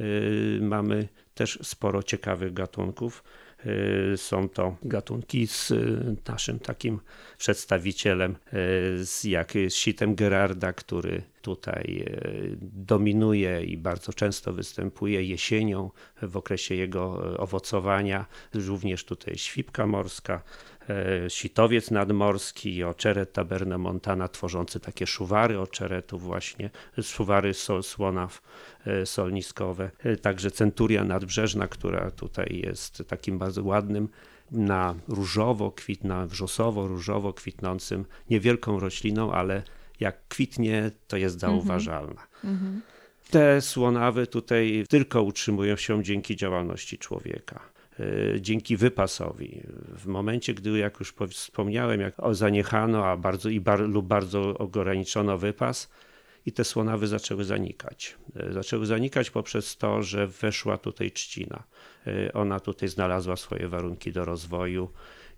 [0.00, 3.24] y, mamy też sporo ciekawych gatunków.
[4.16, 5.72] Są to gatunki z
[6.28, 7.00] naszym takim
[7.38, 8.36] przedstawicielem,
[8.96, 12.04] z jak sitem Gerarda, który tutaj
[12.60, 15.90] dominuje i bardzo często występuje jesienią
[16.22, 18.26] w okresie jego owocowania.
[18.54, 20.42] Również tutaj świpka morska,
[21.28, 26.70] sitowiec nadmorski, oczeret taberna montana tworzący takie szuwary oczeretów właśnie,
[27.02, 28.28] szuwary sol, słona
[28.86, 34.08] e, solniskowe, e, także centuria nadbrzeżna, która tutaj jest takim bardzo ładnym
[34.50, 39.62] na różowo kwitna, wrzosowo różowo kwitnącym, niewielką rośliną, ale
[40.00, 41.52] jak kwitnie, to jest mhm.
[41.52, 42.26] zauważalna.
[42.44, 42.80] Mm -hmm.
[43.30, 47.60] Te słonawy tutaj tylko utrzymują się dzięki działalności człowieka.
[48.00, 49.62] E, dzięki wypasowi.
[49.96, 55.38] W momencie, gdy, jak już wspomniałem, jak zaniechano a bardzo, i bar, lub bardzo ograniczono
[55.38, 55.90] wypas,
[56.46, 58.16] i te słonawy zaczęły zanikać.
[58.36, 61.62] E, zaczęły zanikać poprzez to, że weszła tutaj trzcina.
[62.06, 64.88] E, ona tutaj znalazła swoje warunki do rozwoju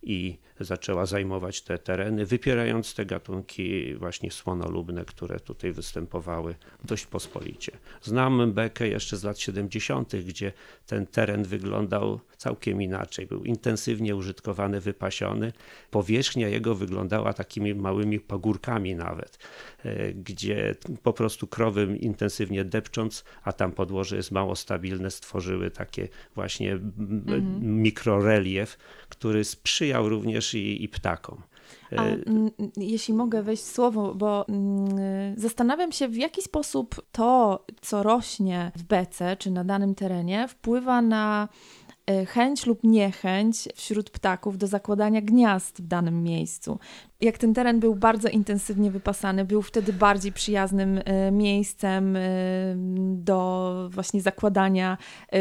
[0.02, 7.72] i zaczęła zajmować te tereny, wypierając te gatunki właśnie słonolubne, które tutaj występowały dość pospolicie.
[8.02, 10.52] Znam bekę jeszcze z lat 70., gdzie
[10.86, 13.26] ten teren wyglądał całkiem inaczej.
[13.26, 15.52] Był intensywnie użytkowany, wypasiony.
[15.90, 19.38] Powierzchnia jego wyglądała takimi małymi pagórkami nawet,
[19.84, 26.08] e, gdzie po prostu krowy intensywnie depcząc, a tam podłoże jest mało stabilne, stworzyły takie
[26.34, 27.82] właśnie mhm.
[27.82, 31.42] mikrorelief, który sprzyjał również i, i ptakom.
[31.96, 32.18] A e,
[32.76, 34.46] jeśli mogę wejść słowo, bo
[35.36, 41.02] zastanawiam się, w jaki sposób to, co rośnie w bece czy na danym terenie, wpływa
[41.02, 41.48] na
[42.06, 46.78] e, chęć lub niechęć wśród ptaków do zakładania gniazd w danym miejscu.
[47.20, 52.18] Jak ten teren był bardzo intensywnie wypasany, był wtedy bardziej przyjaznym e, miejscem
[53.14, 54.98] do właśnie zakładania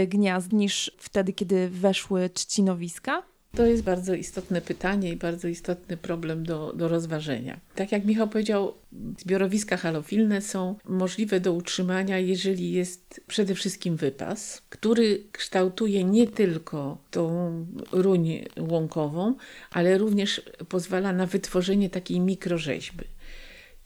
[0.07, 3.23] gniazd niż wtedy, kiedy weszły trzcinowiska?
[3.55, 7.59] To jest bardzo istotne pytanie i bardzo istotny problem do, do rozważenia.
[7.75, 8.73] Tak jak Michał powiedział,
[9.17, 16.97] zbiorowiska halofilne są możliwe do utrzymania, jeżeli jest przede wszystkim wypas, który kształtuje nie tylko
[17.11, 17.51] tą
[17.91, 19.35] ruń łąkową,
[19.71, 23.05] ale również pozwala na wytworzenie takiej mikrorzeźby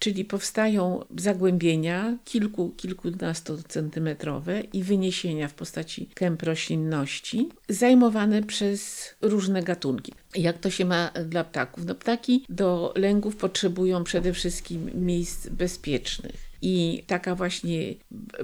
[0.04, 10.14] czyli powstają zagłębienia kilku, kilkunastocentymetrowe i wyniesienia w postaci kęp roślinności zajmowane przez różne gatunki.
[10.36, 11.86] Jak to się ma dla ptaków?
[11.86, 16.54] No ptaki do lęgów potrzebują przede wszystkim miejsc bezpiecznych.
[16.62, 17.94] I taka właśnie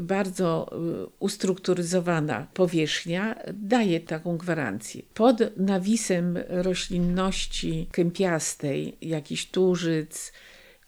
[0.01, 0.71] bardzo
[1.03, 5.01] y, ustrukturyzowana powierzchnia daje taką gwarancję.
[5.13, 10.31] Pod nawisem roślinności kępiastej, jakiś turzyc,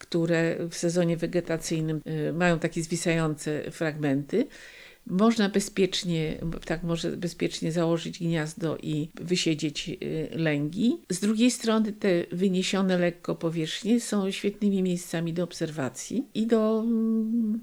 [0.02, 4.48] które w sezonie wegetacyjnym y, mają takie zwisające fragmenty.
[5.08, 10.98] Można bezpiecznie, tak może bezpiecznie założyć gniazdo i wysiedzieć y, lęgi.
[11.10, 17.60] Z drugiej strony te wyniesione lekko powierzchnie są świetnymi miejscami do obserwacji i do mm,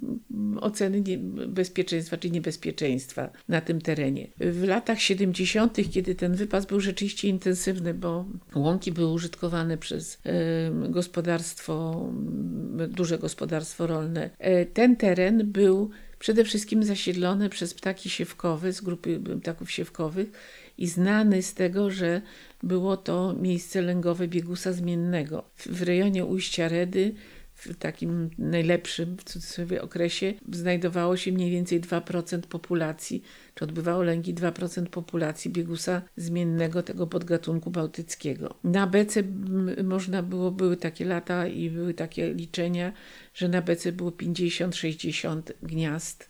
[0.61, 1.03] oceny
[1.49, 4.29] bezpieczeństwa czy niebezpieczeństwa na tym terenie.
[4.41, 8.25] W latach 70., kiedy ten wypas był rzeczywiście intensywny, bo
[8.55, 10.19] łąki były użytkowane przez
[10.89, 12.07] gospodarstwo,
[12.89, 19.21] duże gospodarstwo rolne, e, ten teren był przede wszystkim zasiedlone przez ptaki siewkowe z grupy
[19.43, 20.29] ptaków siewkowych
[20.79, 22.23] i znany z tego, że
[22.63, 25.45] było to miejsce lęgowe biegusa zmiennego.
[25.67, 27.15] W rejonie ujścia Redy
[27.59, 33.23] w takim najlepszym w cudzysłowie okresie znajdowało się mniej więcej 2% populacji,
[33.55, 38.55] czy odbywało lęgi 2% populacji biegusa zmiennego tego podgatunku bałtyckiego.
[38.65, 39.23] Na bece
[39.85, 42.93] można było, były takie lata i były takie liczenia,
[43.35, 46.28] że na bece było 50-60 gniazd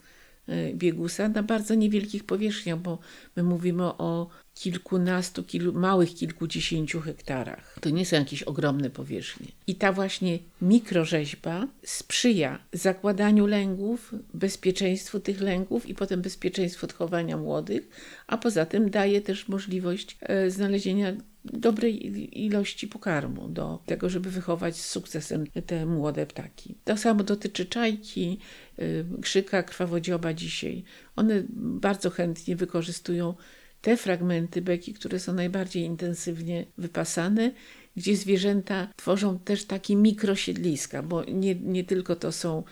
[0.75, 2.99] biegusa na bardzo niewielkich powierzchniach, bo
[3.37, 7.79] my mówimy o kilkunastu, kilu, małych kilkudziesięciu hektarach.
[7.81, 9.47] To nie są jakieś ogromne powierzchnie.
[9.67, 17.89] I ta właśnie mikrorzeźba sprzyja zakładaniu lęgów, bezpieczeństwu tych lęgów i potem bezpieczeństwu odchowania młodych,
[18.27, 21.13] a poza tym daje też możliwość e, znalezienia
[21.53, 26.75] dobrej ilości pokarmu do tego, żeby wychować z sukcesem te młode ptaki.
[26.85, 28.39] To samo dotyczy czajki,
[28.79, 28.83] e,
[29.23, 30.85] krzyka, krwawodzioba dzisiaj.
[31.17, 33.35] One bardzo chętnie wykorzystują
[33.81, 37.51] te fragmenty beki, które są najbardziej intensywnie wypasane,
[37.97, 42.63] gdzie zwierzęta tworzą też takie mikrosiedliska, bo nie, nie tylko to są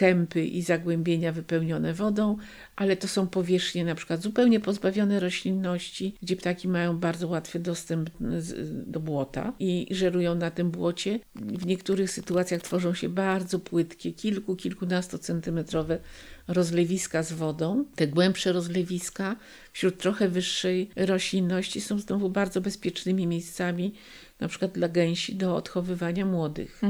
[0.00, 2.36] kępy i zagłębienia wypełnione wodą,
[2.76, 8.10] ale to są powierzchnie na przykład zupełnie pozbawione roślinności, gdzie ptaki mają bardzo łatwy dostęp
[8.86, 11.20] do błota i żerują na tym błocie.
[11.34, 15.98] W niektórych sytuacjach tworzą się bardzo płytkie, kilku, kilkunastocentymetrowe
[16.48, 17.84] rozlewiska z wodą.
[17.94, 19.36] Te głębsze rozlewiska
[19.72, 23.94] wśród trochę wyższej roślinności są znowu bardzo bezpiecznymi miejscami,
[24.40, 26.80] na przykład dla gęsi do odchowywania młodych.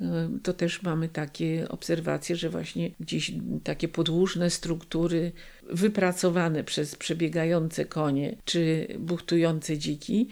[0.00, 3.32] Y, To też mamy takie obserwacje, że właśnie gdzieś
[3.64, 5.32] takie podłużne struktury
[5.70, 10.28] wypracowane przez przebiegające konie czy buchtujące dziki,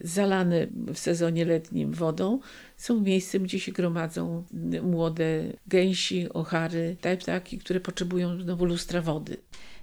[0.00, 2.40] zalane w sezonie letnim wodą,
[2.76, 4.44] są miejscem, gdzie się gromadzą
[4.82, 9.36] młode gęsi, ochary, te ptaki, które potrzebują znowu lustra wody.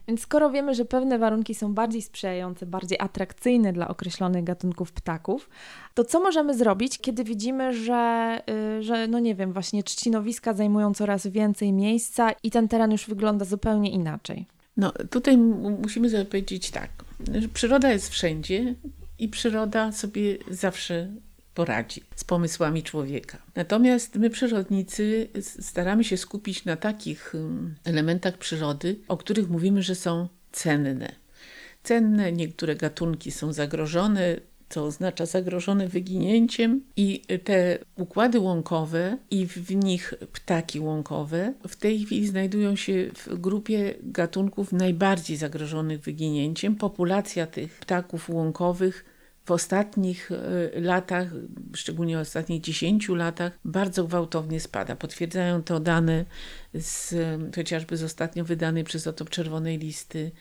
[0.08, 5.50] Więc skoro wiemy, że pewne warunki są bardziej sprzyjające, bardziej atrakcyjne dla określonych gatunków ptaków,
[5.94, 8.42] to co możemy zrobić, kiedy widzimy, że,
[8.80, 13.06] y, że no nie wiem, właśnie trzcinowiska zajmują coraz więcej miejsca i ten teren już
[13.06, 14.46] wygląda zupełnie inaczej?
[14.78, 16.90] No, tutaj musimy sobie powiedzieć tak,
[17.54, 18.76] przyroda jest wszędzie
[19.20, 21.08] i przyroda sobie zawsze
[21.54, 23.38] poradzi z pomysłami człowieka.
[23.56, 27.34] Natomiast my, przyrodnicy, staramy się skupić na takich
[27.84, 31.16] elementach przyrody, o których mówimy, że są cenne.
[31.84, 34.38] Cenne, niektóre gatunki są zagrożone,
[34.70, 42.06] co oznacza zagrożone wyginięciem, i te układy łąkowe i w nich ptaki łąkowe w tej
[42.06, 46.76] chwili znajdują się w grupie gatunków najbardziej zagrożonych wyginięciem.
[46.76, 49.06] Populacja tych ptaków łąkowych
[49.46, 51.28] w ostatnich e, latach,
[51.76, 54.96] szczególnie w ostatnich 10 latach, bardzo gwałtownie spada.
[54.96, 56.26] Potwierdzają to dane
[56.74, 57.16] z,
[57.56, 60.32] chociażby z ostatnio wydanej przez OTOP Czerwonej Listy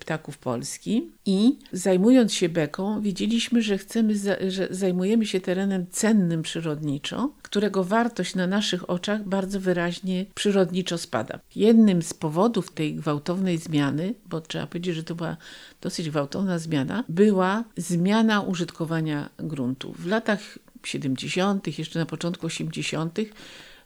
[0.00, 4.14] ptaków Polski i zajmując się beką, wiedzieliśmy, że chcemy,
[4.48, 11.38] że zajmujemy się terenem cennym przyrodniczo, którego wartość na naszych oczach bardzo wyraźnie przyrodniczo spada.
[11.56, 15.36] Jednym z powodów tej gwałtownej zmiany, bo trzeba powiedzieć, że to była
[15.80, 19.92] dosyć gwałtowna zmiana, była zmiana użytkowania gruntu.
[19.98, 23.18] W latach 70., jeszcze na początku 80.,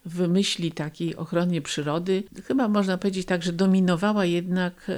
[0.05, 4.91] w myśli takiej ochronie przyrody, chyba można powiedzieć tak, że dominowała jednak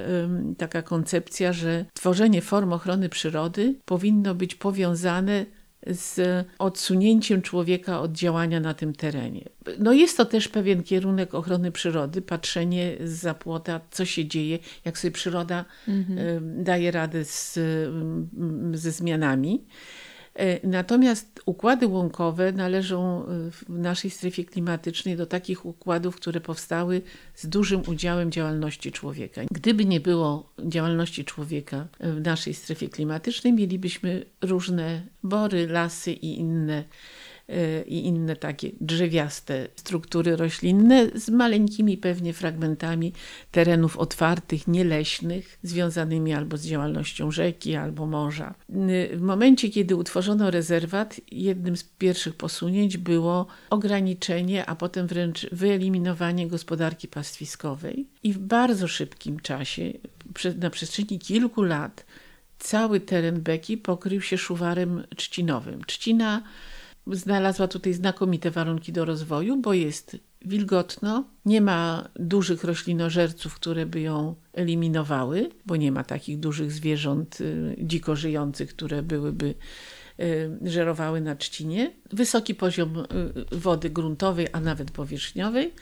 [0.58, 5.45] taka koncepcja, że tworzenie form ochrony przyrody powinno być powiązane
[5.88, 9.49] z odsunięciem człowieka od działania na tym terenie.
[9.80, 14.97] No jest to też pewien kierunek ochrony przyrody, patrzenie z płota, co się dzieje, jak
[14.97, 17.60] sobie przyroda em, daje radę z,
[18.74, 19.66] ze zmianami.
[20.36, 27.02] E, Natomiast układy łąkowe należą e, w naszej strefie klimatycznej do takich układów, które powstały
[27.36, 29.42] z dużym udziałem działalności człowieka.
[29.52, 36.74] Gdyby nie było działalności człowieka w naszej strefie klimatycznej, mielibyśmy różne bory, lasy i inne
[36.78, 36.84] e,
[37.86, 43.14] i inne takie drzewiaste struktury roślinne z maleńkimi pewnie fragmentami
[43.52, 48.54] terenów otwartych, nieleśnych, związanymi albo z działalnością rzeki, albo morza.
[49.14, 56.48] W momencie, kiedy utworzono rezerwat, jednym z pierwszych posunięć było ograniczenie, a potem wręcz wyeliminowanie
[56.48, 58.08] gospodarki pastwiskowej.
[58.24, 59.94] I w bardzo szybkim czasie,
[60.60, 62.06] na przestrzeni kilku lat,
[62.60, 65.84] cały teren Beki pokrył się szuwarem trzcinowym.
[65.84, 66.44] Trzcina
[67.12, 74.01] znalazła tutaj znakomite warunki do rozwoju, bo jest wilgotno, nie ma dużych roślinożerców, które by
[74.01, 79.56] ją eliminowały, bo nie ma takich dużych zwierząt y, dziko żyjących, które byłyby
[80.20, 81.91] y, żerowały na trzcinie.
[82.12, 83.06] Wysoki poziom y,
[83.58, 85.74] wody gruntowej, a nawet powierzchniowej.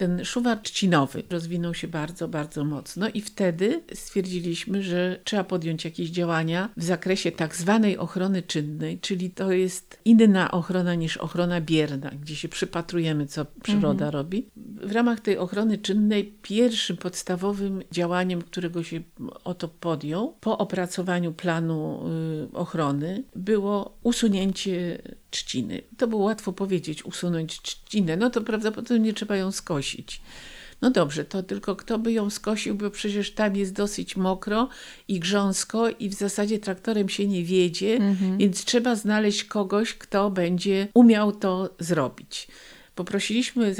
[0.00, 6.10] Ten szuwar trzcinowy rozwinął się bardzo, bardzo mocno i wtedy stwierdziliśmy, że trzeba podjąć jakieś
[6.10, 12.10] działania w zakresie tak zwanej ochrony czynnej, czyli to jest inna ochrona niż ochrona bierna,
[12.22, 14.46] gdzie się przypatrujemy, co przyroda robi.
[14.82, 19.00] W ramach tej ochrony czynnej pierwszym podstawowym działaniem, którego się
[19.44, 22.08] oto podjął po opracowaniu planu
[22.52, 25.82] y, ochrony było usunięcie trzciny.
[25.96, 29.89] To było łatwo powiedzieć, usunąć trzcinę, no to prawdopodobnie trzeba ją skosić.
[30.82, 34.68] No dobrze, to tylko kto by ją skosił, bo przecież tam jest dosyć mokro
[35.08, 37.98] i grząsko i w zasadzie traktorem się nie wiedzie,
[38.38, 42.48] więc trzeba znaleźć kogoś, kto będzie umiał to zrobić.
[43.00, 43.74] Poprosiliśmy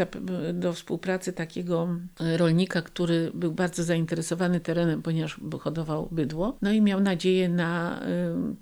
[0.54, 1.88] do współpracy takiego
[2.36, 8.06] rolnika, który był bardzo zainteresowany terenem, ponieważ hodował bydło, no i miał nadzieję na y,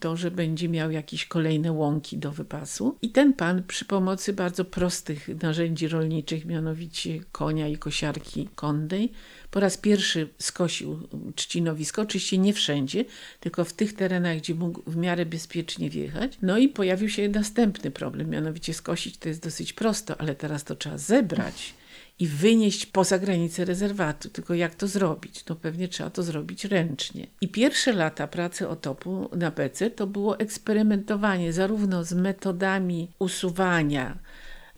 [0.01, 2.97] to, że będzie miał jakieś kolejne łąki do wypasu.
[3.03, 9.13] I ten pan przy pomocy bardzo prostych narzędzi rolniczych, mianowicie konia i kosiarki kondej,
[9.51, 13.05] po raz pierwszy skosił trzcinowisko, oczywiście nie wszędzie,
[13.41, 16.39] tylko w tych terenach, gdzie mógł w miarę bezpiecznie wjechać.
[16.43, 20.77] No i pojawił się następny problem, mianowicie skosić to jest dosyć prosto, ale teraz to
[20.77, 21.75] trzeba zebrać
[22.19, 24.29] i wynieść poza granicę rezerwatu.
[24.29, 25.45] Tylko jak to zrobić?
[25.47, 27.27] No pewnie trzeba to zrobić ręcznie.
[27.41, 34.19] I pierwsze lata pracy otopu na bece to było eksperymentowanie zarówno z metodami usuwania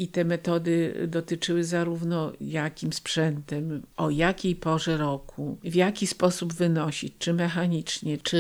[0.01, 7.15] I te metody dotyczyły zarówno jakim sprzętem, o jakiej porze roku, w jaki sposób wynosić,
[7.19, 8.37] czy mechanicznie, czy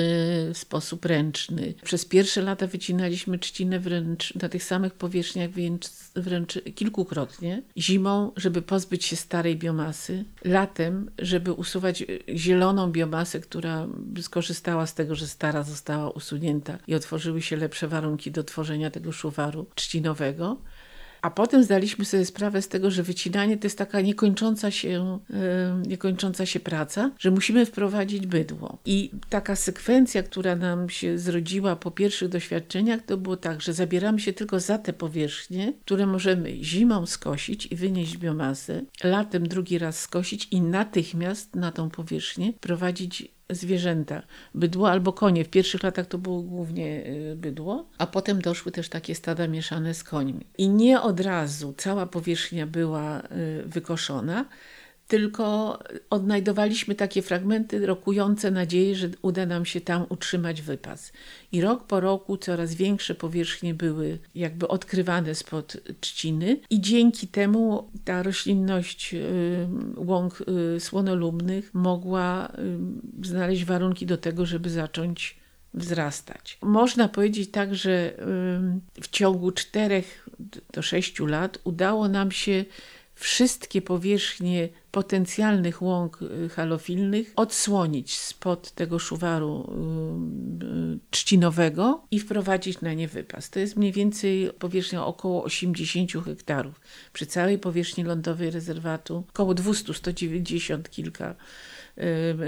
[0.54, 1.74] w sposób ręczny.
[1.82, 5.86] Przez pierwsze lata wycinaliśmy trzcinę wręcz na tych samych powierzchniach wręcz,
[6.16, 7.62] wręcz kilkukrotnie.
[7.76, 12.04] Zimą, żeby pozbyć się starej biomasy, latem, żeby usuwać
[12.34, 13.86] zieloną biomasę, która
[14.20, 19.12] skorzystała z tego, że stara została usunięta i otworzyły się lepsze warunki do tworzenia tego
[19.12, 20.56] szuwaru trzcinowego.
[21.22, 25.18] A potem zdaliśmy sobie sprawę z tego, że wycinanie to jest taka niekończąca się,
[25.86, 28.78] niekończąca się praca, że musimy wprowadzić bydło.
[28.84, 34.20] I taka sekwencja, która nam się zrodziła po pierwszych doświadczeniach, to było tak, że zabieramy
[34.20, 40.00] się tylko za te powierzchnie, które możemy zimą skosić i wynieść biomasę, latem drugi raz
[40.00, 44.22] skosić i natychmiast na tą powierzchnię prowadzić zwierzęta,
[44.54, 45.44] bydło albo konie.
[45.44, 49.94] W pierwszych latach to było głównie y, bydło, a potem doszły też takie stada mieszane
[49.94, 50.46] z końmi.
[50.58, 53.24] I nie od razu cała powierzchnia była y,
[53.66, 54.44] wykoszona,
[55.10, 55.78] tylko
[56.10, 61.12] odnajdowaliśmy takie fragmenty rokujące nadzieję, że uda nam się tam utrzymać wypas.
[61.52, 67.90] I rok po roku coraz większe powierzchnie były jakby odkrywane spod trzciny i dzięki temu
[68.04, 69.14] ta roślinność
[69.96, 70.42] łąk
[70.76, 72.52] y, słonolubnych mogła
[73.22, 75.40] znaleźć warunki do tego, żeby zacząć
[75.74, 76.58] wzrastać.
[76.62, 78.12] Można powiedzieć tak, że
[79.00, 80.28] w ciągu czterech
[80.72, 82.64] do sześciu lat udało nam się
[83.20, 89.70] wszystkie powierzchnie potencjalnych łąk y, halofilnych odsłonić spod tego szuwaru
[90.62, 93.50] y, y, trzcinowego i wprowadzić na nie wypas.
[93.50, 96.80] To jest mniej więcej powierzchnia około 80 hektarów.
[97.12, 101.34] Przy całej powierzchni lądowej rezerwatu około 200-190 kilka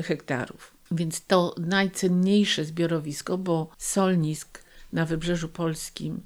[0.04, 0.74] hektarów.
[0.90, 4.62] Więc to najcenniejsze zbiorowisko, bo solnisk
[4.92, 6.22] na wybrzeżu polskim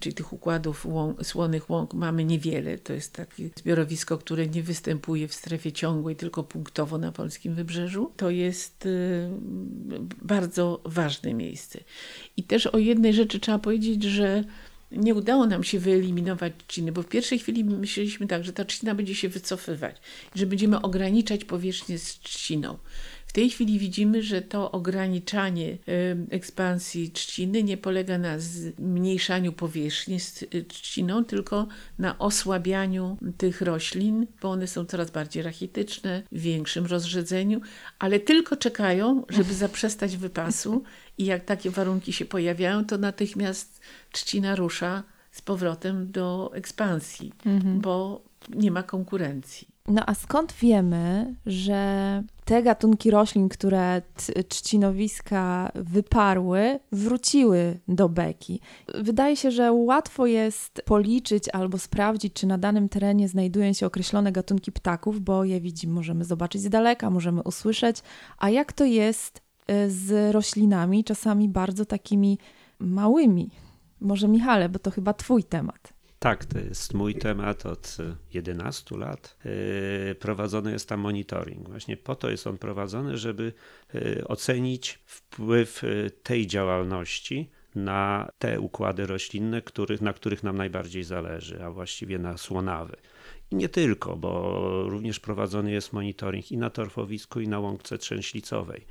[0.00, 2.78] czyli tych układów łąk, słonych łąk mamy niewiele.
[2.78, 8.12] To jest takie zbiorowisko, które nie występuje w strefie ciągłej, tylko punktowo na polskim wybrzeżu.
[8.16, 9.28] To jest y,
[10.22, 11.78] bardzo ważne miejsce.
[12.36, 14.44] I też o jednej rzeczy trzeba powiedzieć, że
[14.92, 18.94] nie udało nam się wyeliminować trzciny, bo w pierwszej chwili myśleliśmy tak, że ta trzcina
[18.94, 19.96] będzie się wycofywać,
[20.34, 22.78] że będziemy ograniczać powierzchnię z trzciną.
[23.32, 25.78] W tej chwili widzimy, że to ograniczanie
[26.30, 31.66] ekspansji trzciny nie polega na zmniejszaniu powierzchni z y, trzciną, tylko
[31.98, 37.60] na osłabianiu tych roślin, bo one są coraz bardziej rachityczne, w większym rozrzedzeniu,
[37.98, 40.82] ale tylko czekają, żeby zaprzestać wypasu
[41.18, 43.80] i jak takie warunki się pojawiają, to natychmiast
[44.10, 45.02] trzcina rusza
[45.32, 47.80] z powrotem do ekspansji, mhm.
[47.80, 49.72] bo nie ma konkurencji.
[49.88, 54.02] No a skąd wiemy, że te gatunki roślin, które
[54.48, 58.60] trzcinowiska wyparły, wróciły do beki?
[58.94, 64.32] Wydaje się, że łatwo jest policzyć albo sprawdzić, czy na danym terenie znajdują się określone
[64.32, 68.02] gatunki ptaków, bo je widzimy, możemy zobaczyć z daleka, możemy usłyszeć.
[68.38, 72.38] A jak to jest y, z roślinami, czasami bardzo takimi
[72.78, 73.50] małymi?
[74.02, 75.92] Może Michale, bo to chyba Twój temat.
[76.22, 77.96] Tak, to jest mój temat od
[78.34, 79.36] 11 lat.
[80.10, 81.68] E, prowadzony jest tam monitoring.
[81.68, 83.52] Właśnie po to jest on prowadzony, żeby
[83.94, 91.04] e, ocenić wpływ e, tej działalności na te układy roślinne, których, na których nam najbardziej
[91.04, 92.96] zależy, a właściwie na słonawy.
[93.50, 98.86] I nie tylko, bo również prowadzony jest monitoring i na torfowisku, i na łąkce trzęślicowej.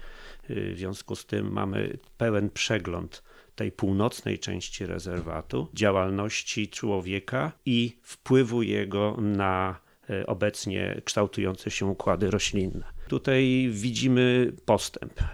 [0.50, 3.24] W związku z tym mamy pełen przegląd
[3.62, 12.32] tej północnej części rezerwatu, działalności człowieka i wpływu jego na e, obecnie kształtujące się układy
[12.32, 12.84] roślinne.
[13.08, 15.22] Tutaj widzimy postęp.
[15.22, 15.26] E,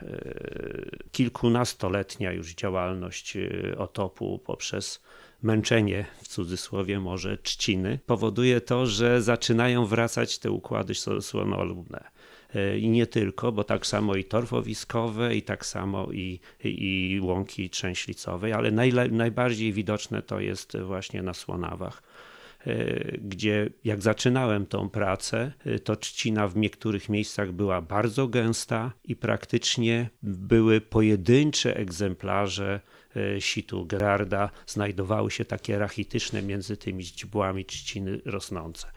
[1.12, 5.02] kilkunastoletnia już działalność e, otopu poprzez
[5.42, 12.04] męczenie, w cudzysłowie może, trzciny, powoduje to, że zaczynają wracać te układy słonolubne.
[12.56, 17.70] E, i nie tylko, bo tak samo i torfowiskowe, i tak samo i, i, łąki
[17.70, 18.72] trzęślicowej, ale
[19.12, 22.04] najbardziej widoczne to jest właśnie na Słonawach
[22.68, 28.92] e, gdzie jak zaczynałem tą pracę, e, to trzcina w niektórych miejscach była bardzo gęsta
[29.04, 32.80] i praktycznie były pojedyncze egzemplarze
[33.40, 38.88] situ Gerarda, znajdowały się takie rachityczne między tymi źdźbłami trzciny rosnące.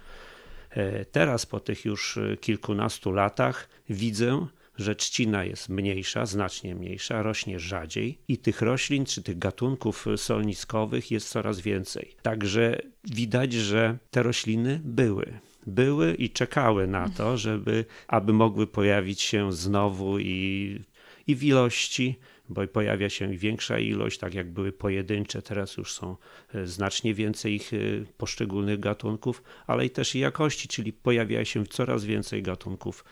[0.70, 4.46] E, teraz po tych już e, kilkunastu latach widzę,
[4.76, 11.10] że trzcina jest mniejsza, znacznie mniejsza, rośnie rzadziej i tych roślin czy tych gatunków solniskowych
[11.10, 12.16] jest coraz więcej.
[12.22, 15.38] Także widać, że te rośliny były.
[15.66, 20.80] Były i czekały na to, żeby aby mogły pojawić się znowu i,
[21.26, 22.18] i w ilości,
[22.50, 26.16] bo pojawia się większa ilość, tak jak były pojedyncze, teraz już są
[26.54, 27.76] e, znacznie więcej ich e,
[28.16, 33.04] poszczególnych gatunków, ale i też jakości, czyli pojawia się coraz więcej gatunków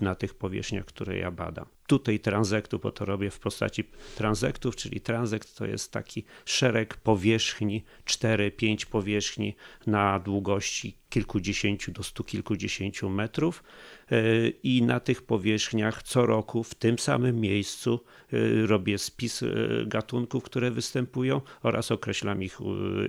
[0.00, 3.84] na tych powierzchniach, które ja badam tutaj transektu, bo to robię w postaci
[4.16, 9.54] transektów, czyli transekt to jest taki szereg powierzchni, 4-5 powierzchni
[9.86, 13.64] na długości kilkudziesięciu do stu kilkudziesięciu metrów
[14.10, 18.00] e, i na tych powierzchniach co roku w tym samym miejscu
[18.32, 19.46] e, robię spis e,
[19.86, 22.58] gatunków, które występują oraz określam ich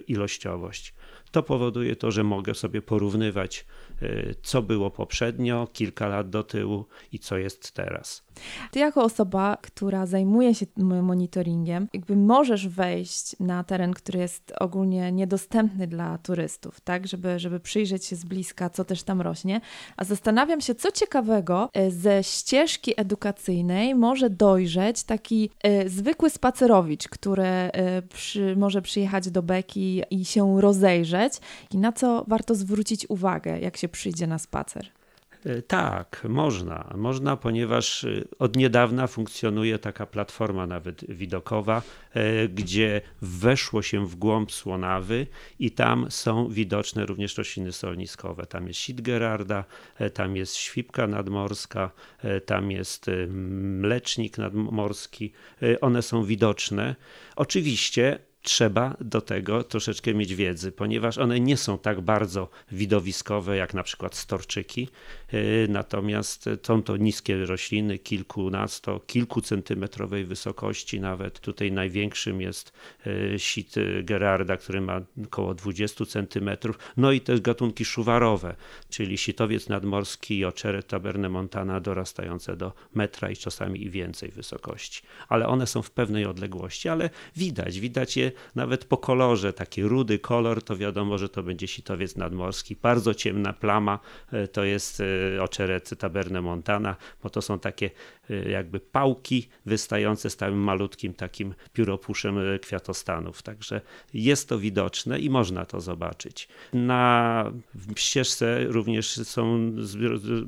[0.07, 0.93] ilościowość.
[1.31, 3.65] To powoduje to, że mogę sobie porównywać,
[4.43, 8.25] co było poprzednio, kilka lat do tyłu i co jest teraz.
[8.71, 15.11] Ty jako osoba, która zajmuje się monitoringiem, jakby możesz wejść na teren, który jest ogólnie
[15.11, 19.61] niedostępny dla turystów, tak, żeby, żeby przyjrzeć się z bliska, co też tam rośnie.
[19.97, 25.49] A zastanawiam się, co ciekawego e, ze ścieżki edukacyjnej może dojrzeć taki
[25.85, 27.71] y, zwykły spacerowicz, który y,
[28.01, 31.33] przy, może przyjechać do Beki i się rozejrzeć
[31.71, 34.91] i na co warto zwrócić uwagę, jak się przyjdzie na spacer.
[35.45, 36.93] E, tak, można.
[36.95, 41.81] Można, ponieważ e, od niedawna funkcjonuje taka platforma nawet widokowa,
[42.13, 45.27] e, gdzie weszło się w głąb Słonawy
[45.59, 48.45] i tam są widoczne również rośliny solniskowe.
[48.45, 49.63] Tam jest sit Gerarda,
[50.13, 51.91] tam jest świpka nadmorska,
[52.45, 55.33] tam jest mlecznik nadmorski.
[55.81, 56.95] One są widoczne.
[57.35, 63.73] Oczywiście trzeba do tego troszeczkę mieć wiedzy, ponieważ one nie są tak bardzo widowiskowe jak
[63.73, 64.89] na przykład storczyki,
[65.33, 71.39] y, natomiast są to niskie rośliny, kilkunasto, kilkucentymetrowej wysokości nawet.
[71.39, 72.73] Tutaj największym jest
[73.07, 78.55] y, sit Gerarda, który ma około 20 centymetrów, no i te gatunki szuwarowe,
[78.89, 85.01] czyli sitowiec nadmorski i oczeret taberne montana dorastające do metra i czasami i więcej wysokości.
[85.29, 90.19] Ale one są w pewnej odległości, ale widać, widać je nawet po kolorze, taki rudy
[90.19, 92.75] kolor, to wiadomo, że to będzie sitowiec nadmorski.
[92.75, 93.99] Bardzo ciemna plama
[94.31, 95.01] e, to jest
[95.35, 97.91] e, oczeret taberne montana, bo to są takie
[98.49, 103.41] jakby pałki wystające z tym malutkim takim pióropuszem kwiatostanów.
[103.41, 103.81] Także
[104.13, 106.47] jest to widoczne i można to zobaczyć.
[106.73, 107.51] Na
[107.95, 109.71] ścieżce również są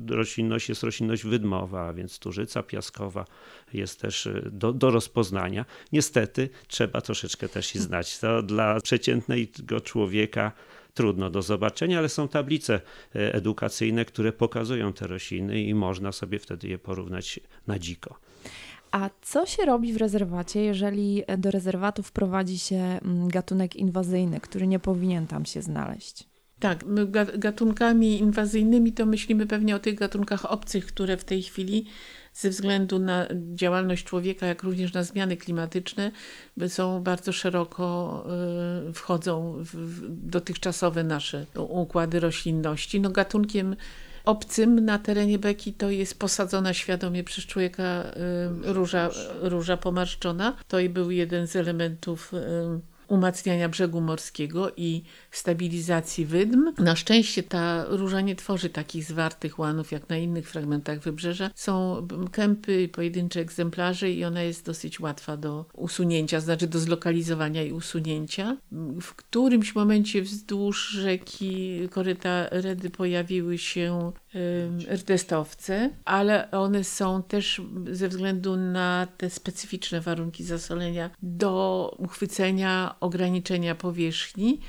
[0.08, 3.24] roślinność, jest roślinność wydmowa, więc turzyca piaskowa
[3.72, 5.64] jest też do, do rozpoznania.
[5.92, 8.18] Niestety trzeba troszeczkę też i znać.
[8.18, 10.52] To dla przeciętnego człowieka
[10.98, 12.74] trudno do zobaczenia, ale są tablice
[13.14, 18.18] e, edukacyjne, które pokazują te rośliny i można sobie wtedy je porównać na dziko.
[18.90, 24.66] A co się robi w rezerwacie, jeżeli do rezerwatu wprowadzi się mm, gatunek inwazyjny, który
[24.66, 26.28] nie powinien tam się znaleźć?
[26.60, 27.06] Tak, my
[27.38, 31.86] gatunkami inwazyjnymi to myślimy pewnie o tych gatunkach obcych, które w tej chwili
[32.38, 36.10] ze względu na działalność człowieka, jak również na zmiany klimatyczne,
[36.68, 38.24] są bardzo szeroko,
[38.88, 43.00] y, wchodzą w dotychczasowe nasze układy roślinności.
[43.00, 43.76] No, gatunkiem
[44.24, 48.04] obcym na terenie beki to jest posadzona świadomie przez człowieka
[48.66, 49.10] y, róża,
[49.40, 50.56] róża pomarszczona.
[50.68, 52.38] To i był jeden z elementów y,
[53.08, 56.72] umacniania brzegu morskiego i stabilizacji wydm.
[56.78, 61.50] Na szczęście ta róża nie tworzy takich zwartych łanów jak na innych fragmentach wybrzeża.
[61.54, 67.72] Są kępy, pojedyncze egzemplarze i ona jest dosyć łatwa do usunięcia, znaczy do zlokalizowania i
[67.72, 68.56] usunięcia.
[69.00, 74.12] W którymś momencie wzdłuż rzeki koryta Redy pojawiły się
[74.92, 83.74] rdestowce, ale one są też ze względu na te specyficzne warunki zasolenia do uchwycenia, ograniczenia
[83.74, 84.60] powierzchni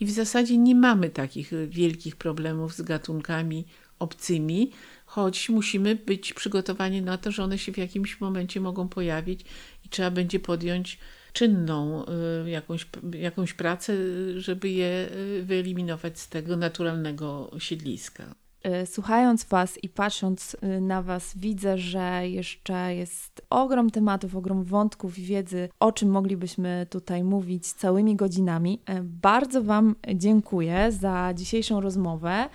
[0.00, 3.64] i w zasadzie nie mamy takich wielkich problemów z gatunkami
[3.98, 4.72] obcymi,
[5.06, 9.40] choć musimy być przygotowani na to, że one się w jakimś momencie mogą pojawić
[9.84, 10.98] i trzeba będzie podjąć
[11.32, 12.04] czynną
[12.46, 13.94] y, jakąś, jakąś pracę,
[14.40, 18.34] żeby je y, wyeliminować z tego naturalnego siedliska.
[18.66, 24.64] Y, słuchając Was i patrząc y, na Was, widzę, że jeszcze jest ogrom tematów, ogrom
[24.64, 28.80] wątków i wiedzy, o czym moglibyśmy tutaj mówić całymi godzinami.
[28.90, 32.48] Y, bardzo Wam dziękuję za dzisiejszą rozmowę.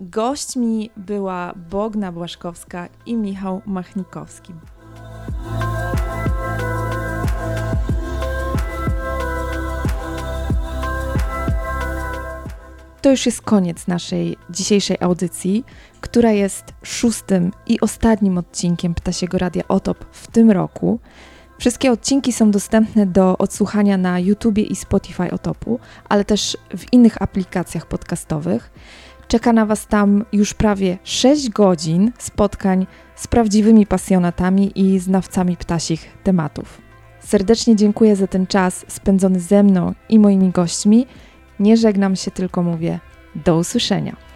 [0.00, 4.52] Gośćmi była Bogna Błaszkowska i Michał Machnikowski.
[13.02, 15.64] To już jest koniec naszej dzisiejszej audycji,
[16.00, 21.00] która jest szóstym i ostatnim odcinkiem Ptasiego Radia Otop w tym roku.
[21.58, 27.22] Wszystkie odcinki są dostępne do odsłuchania na YouTubie i Spotify Otopu, ale też w innych
[27.22, 28.70] aplikacjach podcastowych.
[29.28, 32.86] Czeka na Was tam już prawie 6 godzin spotkań
[33.16, 36.80] z prawdziwymi pasjonatami i znawcami ptasich tematów.
[37.20, 41.06] Serdecznie dziękuję za ten czas spędzony ze mną i moimi gośćmi.
[41.60, 42.98] Nie żegnam się, tylko mówię
[43.34, 44.29] do usłyszenia.